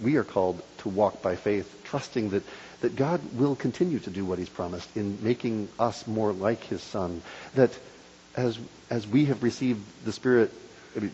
we 0.01 0.15
are 0.15 0.23
called 0.23 0.61
to 0.79 0.89
walk 0.89 1.21
by 1.21 1.35
faith, 1.35 1.81
trusting 1.85 2.29
that, 2.31 2.43
that 2.81 2.95
God 2.95 3.21
will 3.33 3.55
continue 3.55 3.99
to 3.99 4.09
do 4.09 4.23
what 4.23 4.39
he's 4.39 4.49
promised 4.49 4.95
in 4.95 5.17
making 5.23 5.69
us 5.79 6.05
more 6.07 6.31
like 6.31 6.63
his 6.63 6.81
Son. 6.81 7.21
That 7.55 7.77
as, 8.35 8.57
as 8.89 9.07
we 9.07 9.25
have 9.25 9.43
received 9.43 9.81
the 10.05 10.11
Spirit, 10.11 10.53
I 10.95 10.99
mean, 10.99 11.11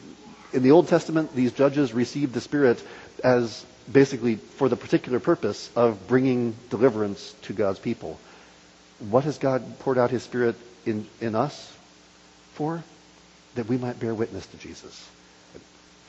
in 0.56 0.64
the 0.64 0.72
Old 0.72 0.88
Testament, 0.88 1.36
these 1.36 1.52
judges 1.52 1.94
received 1.94 2.34
the 2.34 2.42
Spirit 2.42 2.82
as 3.24 3.66
basically 3.92 4.38
for 4.38 4.70
the 4.70 4.78
particular 4.78 5.20
purpose 5.20 5.70
of 5.76 6.08
bringing 6.08 6.56
deliverance 6.70 7.36
to 7.44 7.54
God's 7.54 7.78
people. 7.78 8.18
What 9.00 9.26
has 9.26 9.38
God 9.38 9.80
poured 9.80 9.98
out 9.98 10.12
his 10.12 10.24
Spirit 10.24 10.56
in, 10.86 11.06
in 11.20 11.36
us 11.36 11.76
for? 12.54 12.84
That 13.56 13.68
we 13.68 13.78
might 13.78 14.00
bear 14.00 14.14
witness 14.14 14.46
to 14.48 14.58
Jesus. 14.58 15.08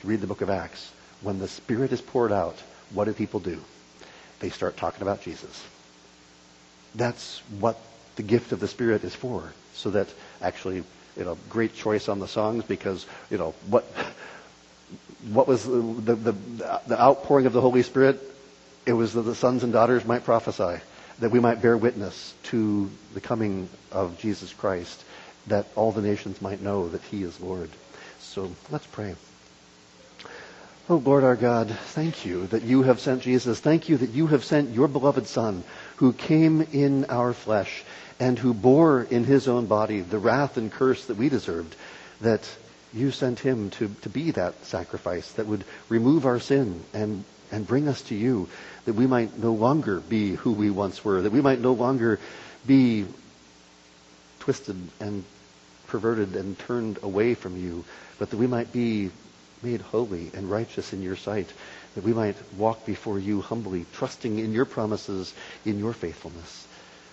Read 0.03 0.21
the 0.21 0.27
book 0.27 0.41
of 0.41 0.49
Acts. 0.49 0.91
When 1.21 1.39
the 1.39 1.47
Spirit 1.47 1.91
is 1.91 2.01
poured 2.01 2.31
out, 2.31 2.55
what 2.93 3.05
do 3.05 3.13
people 3.13 3.41
do? 3.41 3.61
They 4.39 4.49
start 4.49 4.77
talking 4.77 5.01
about 5.01 5.21
Jesus. 5.21 5.63
That's 6.95 7.41
what 7.59 7.77
the 8.15 8.23
gift 8.23 8.53
of 8.53 8.61
the 8.61 8.67
Spirit 8.67 9.03
is 9.03 9.13
for, 9.13 9.51
so 9.73 9.89
that 9.91 10.07
actually 10.41 10.83
you 11.17 11.25
know, 11.25 11.37
great 11.49 11.75
choice 11.75 12.07
on 12.07 12.19
the 12.19 12.27
songs 12.27 12.63
because, 12.63 13.05
you 13.29 13.37
know, 13.37 13.55
what, 13.67 13.85
what 15.31 15.47
was 15.47 15.65
the, 15.65 16.15
the, 16.15 16.35
the 16.87 17.01
outpouring 17.01 17.45
of 17.45 17.53
the 17.53 17.61
Holy 17.61 17.83
Spirit? 17.83 18.19
It 18.85 18.93
was 18.93 19.13
that 19.13 19.23
the 19.23 19.35
sons 19.35 19.63
and 19.63 19.73
daughters 19.73 20.05
might 20.05 20.23
prophesy, 20.23 20.81
that 21.19 21.31
we 21.31 21.39
might 21.39 21.61
bear 21.61 21.75
witness 21.75 22.33
to 22.43 22.89
the 23.13 23.19
coming 23.19 23.69
of 23.91 24.17
Jesus 24.19 24.53
Christ, 24.53 25.03
that 25.47 25.67
all 25.75 25.91
the 25.91 26.01
nations 26.01 26.41
might 26.41 26.61
know 26.61 26.89
that 26.89 27.01
he 27.03 27.23
is 27.23 27.39
Lord. 27.41 27.69
So 28.19 28.51
let's 28.69 28.87
pray. 28.87 29.15
Oh 30.89 30.95
Lord 30.95 31.25
our 31.25 31.35
God, 31.35 31.69
thank 31.69 32.25
you 32.25 32.47
that 32.47 32.63
you 32.63 32.83
have 32.83 33.01
sent 33.01 33.23
Jesus. 33.23 33.59
Thank 33.59 33.89
you 33.89 33.97
that 33.97 34.11
you 34.11 34.27
have 34.27 34.45
sent 34.45 34.73
your 34.73 34.87
beloved 34.87 35.27
Son 35.27 35.65
who 35.97 36.13
came 36.13 36.61
in 36.61 37.05
our 37.05 37.33
flesh 37.33 37.83
and 38.21 38.39
who 38.39 38.53
bore 38.53 39.03
in 39.03 39.25
his 39.25 39.49
own 39.49 39.65
body 39.65 39.99
the 39.99 40.17
wrath 40.17 40.55
and 40.55 40.71
curse 40.71 41.05
that 41.05 41.17
we 41.17 41.27
deserved, 41.27 41.75
that 42.21 42.49
you 42.97 43.11
sent 43.11 43.39
him 43.39 43.69
to, 43.71 43.89
to 44.01 44.09
be 44.09 44.31
that 44.31 44.65
sacrifice 44.65 45.31
that 45.33 45.47
would 45.47 45.63
remove 45.89 46.25
our 46.25 46.39
sin 46.39 46.83
and, 46.93 47.23
and 47.51 47.67
bring 47.67 47.87
us 47.87 48.01
to 48.03 48.15
you, 48.15 48.49
that 48.85 48.93
we 48.93 49.07
might 49.07 49.37
no 49.37 49.53
longer 49.53 49.99
be 49.99 50.35
who 50.35 50.51
we 50.51 50.69
once 50.69 51.03
were, 51.03 51.21
that 51.21 51.31
we 51.31 51.41
might 51.41 51.59
no 51.59 51.73
longer 51.73 52.19
be 52.65 53.05
twisted 54.39 54.77
and 54.99 55.23
perverted 55.87 56.35
and 56.35 56.57
turned 56.59 56.99
away 57.03 57.33
from 57.33 57.57
you, 57.57 57.85
but 58.19 58.29
that 58.29 58.37
we 58.37 58.47
might 58.47 58.71
be 58.71 59.11
made 59.63 59.81
holy 59.81 60.31
and 60.33 60.49
righteous 60.49 60.93
in 60.93 61.01
your 61.01 61.15
sight, 61.15 61.51
that 61.95 62.03
we 62.03 62.13
might 62.13 62.35
walk 62.57 62.85
before 62.85 63.19
you 63.19 63.41
humbly, 63.41 63.85
trusting 63.93 64.39
in 64.39 64.53
your 64.53 64.65
promises, 64.65 65.33
in 65.65 65.79
your 65.79 65.93
faithfulness. 65.93 66.67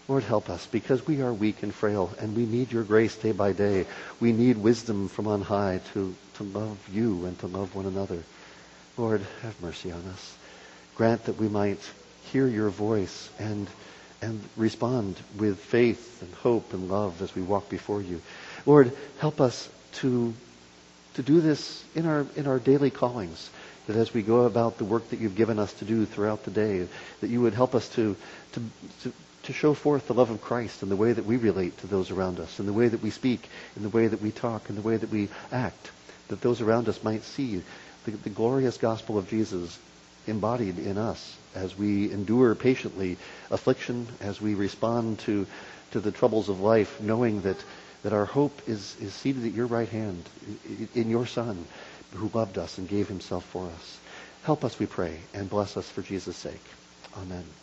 Lord, 0.07 0.23
help 0.25 0.51
us 0.51 0.67
because 0.67 1.07
we 1.07 1.23
are 1.23 1.33
weak 1.33 1.63
and 1.63 1.73
frail 1.73 2.13
and 2.21 2.37
we 2.37 2.45
need 2.45 2.73
your 2.73 2.85
grace 2.85 3.17
day 3.17 3.33
by 3.33 3.53
day. 3.53 3.87
We 4.21 4.33
need 4.33 4.59
wisdom 4.59 5.09
from 5.09 5.27
on 5.27 5.41
high 5.41 5.81
to, 5.95 6.15
to 6.35 6.43
love 6.43 6.79
you 6.93 7.25
and 7.25 7.39
to 7.39 7.47
love 7.47 7.75
one 7.75 7.87
another. 7.87 8.23
Lord, 8.99 9.23
have 9.43 9.61
mercy 9.63 9.93
on 9.93 10.05
us. 10.09 10.37
Grant 10.95 11.25
that 11.25 11.39
we 11.39 11.49
might 11.49 11.81
hear 12.33 12.47
your 12.47 12.69
voice 12.69 13.31
and, 13.39 13.67
and 14.21 14.43
respond 14.57 15.17
with 15.39 15.59
faith 15.59 16.21
and 16.21 16.33
hope 16.35 16.75
and 16.75 16.91
love 16.91 17.23
as 17.23 17.35
we 17.35 17.41
walk 17.41 17.71
before 17.71 18.03
you. 18.03 18.21
Lord, 18.67 18.93
help 19.21 19.41
us 19.41 19.69
to, 19.95 20.35
to 21.15 21.23
do 21.23 21.41
this 21.41 21.83
in 21.95 22.05
our, 22.05 22.27
in 22.37 22.47
our 22.47 22.59
daily 22.59 22.91
callings 22.91 23.49
that 23.87 23.97
as 23.97 24.15
we 24.15 24.23
go 24.23 24.43
about 24.43 24.79
the 24.79 24.85
work 24.85 25.09
that 25.11 25.19
you've 25.19 25.37
given 25.37 25.59
us 25.59 25.73
to 25.75 25.85
do 25.85 26.07
throughout 26.07 26.45
the 26.45 26.51
day, 26.51 26.89
that 27.21 27.29
you 27.29 27.41
would 27.43 27.55
help 27.55 27.75
us 27.75 27.89
to, 27.91 28.17
to, 28.53 28.63
to, 29.03 29.13
to 29.45 29.53
show 29.53 29.75
forth 29.75 30.07
the 30.07 30.15
love 30.15 30.31
of 30.31 30.41
Christ 30.41 30.83
in 30.83 30.89
the 30.89 30.97
way 30.97 31.13
that 31.13 31.27
we 31.27 31.37
relate 31.37 31.79
to 31.79 31.87
those 31.87 32.11
around 32.11 32.41
us, 32.41 32.59
in 32.59 32.67
the 32.67 32.73
way 32.73 32.89
that 32.89 33.03
we 33.03 33.11
speak, 33.11 33.49
in 33.77 33.83
the 33.83 33.89
way 33.89 34.07
that 34.07 34.23
we 34.23 34.31
talk, 34.31 34.69
in 34.69 34.75
the 34.77 34.83
way 34.83 34.97
that 34.97 35.11
we 35.11 35.29
act, 35.53 35.91
that 36.29 36.41
those 36.41 36.61
around 36.61 36.89
us 36.89 37.03
might 37.03 37.23
see 37.23 37.63
the, 38.05 38.11
the 38.11 38.31
glorious 38.31 38.79
gospel 38.79 39.19
of 39.19 39.29
Jesus 39.29 39.79
embodied 40.27 40.79
in 40.79 40.99
us 40.99 41.37
as 41.55 41.77
we 41.77 42.11
endure 42.11 42.55
patiently 42.55 43.17
affliction, 43.51 44.07
as 44.21 44.41
we 44.41 44.55
respond 44.55 45.19
to, 45.21 45.47
to 45.93 46.01
the 46.01 46.13
troubles 46.13 46.49
of 46.49 46.61
life, 46.61 47.01
knowing 47.01 47.43
that, 47.43 47.63
that 48.03 48.13
our 48.13 48.25
hope 48.25 48.63
is, 48.67 48.97
is 49.01 49.13
seated 49.13 49.45
at 49.45 49.53
your 49.53 49.67
right 49.67 49.89
hand 49.89 50.23
in 50.95 51.11
your 51.11 51.27
Son 51.27 51.65
who 52.15 52.31
loved 52.33 52.59
us 52.59 52.79
and 52.79 52.89
gave 52.89 53.09
himself 53.09 53.45
for 53.45 53.67
us. 53.67 53.99
Help 54.45 54.65
us, 54.65 54.79
we 54.79 54.87
pray, 54.87 55.19
and 55.33 55.51
bless 55.51 55.77
us 55.77 55.89
for 55.89 56.03
Jesus' 56.03 56.37
sake. 56.37 56.61
Amen. 57.17 57.45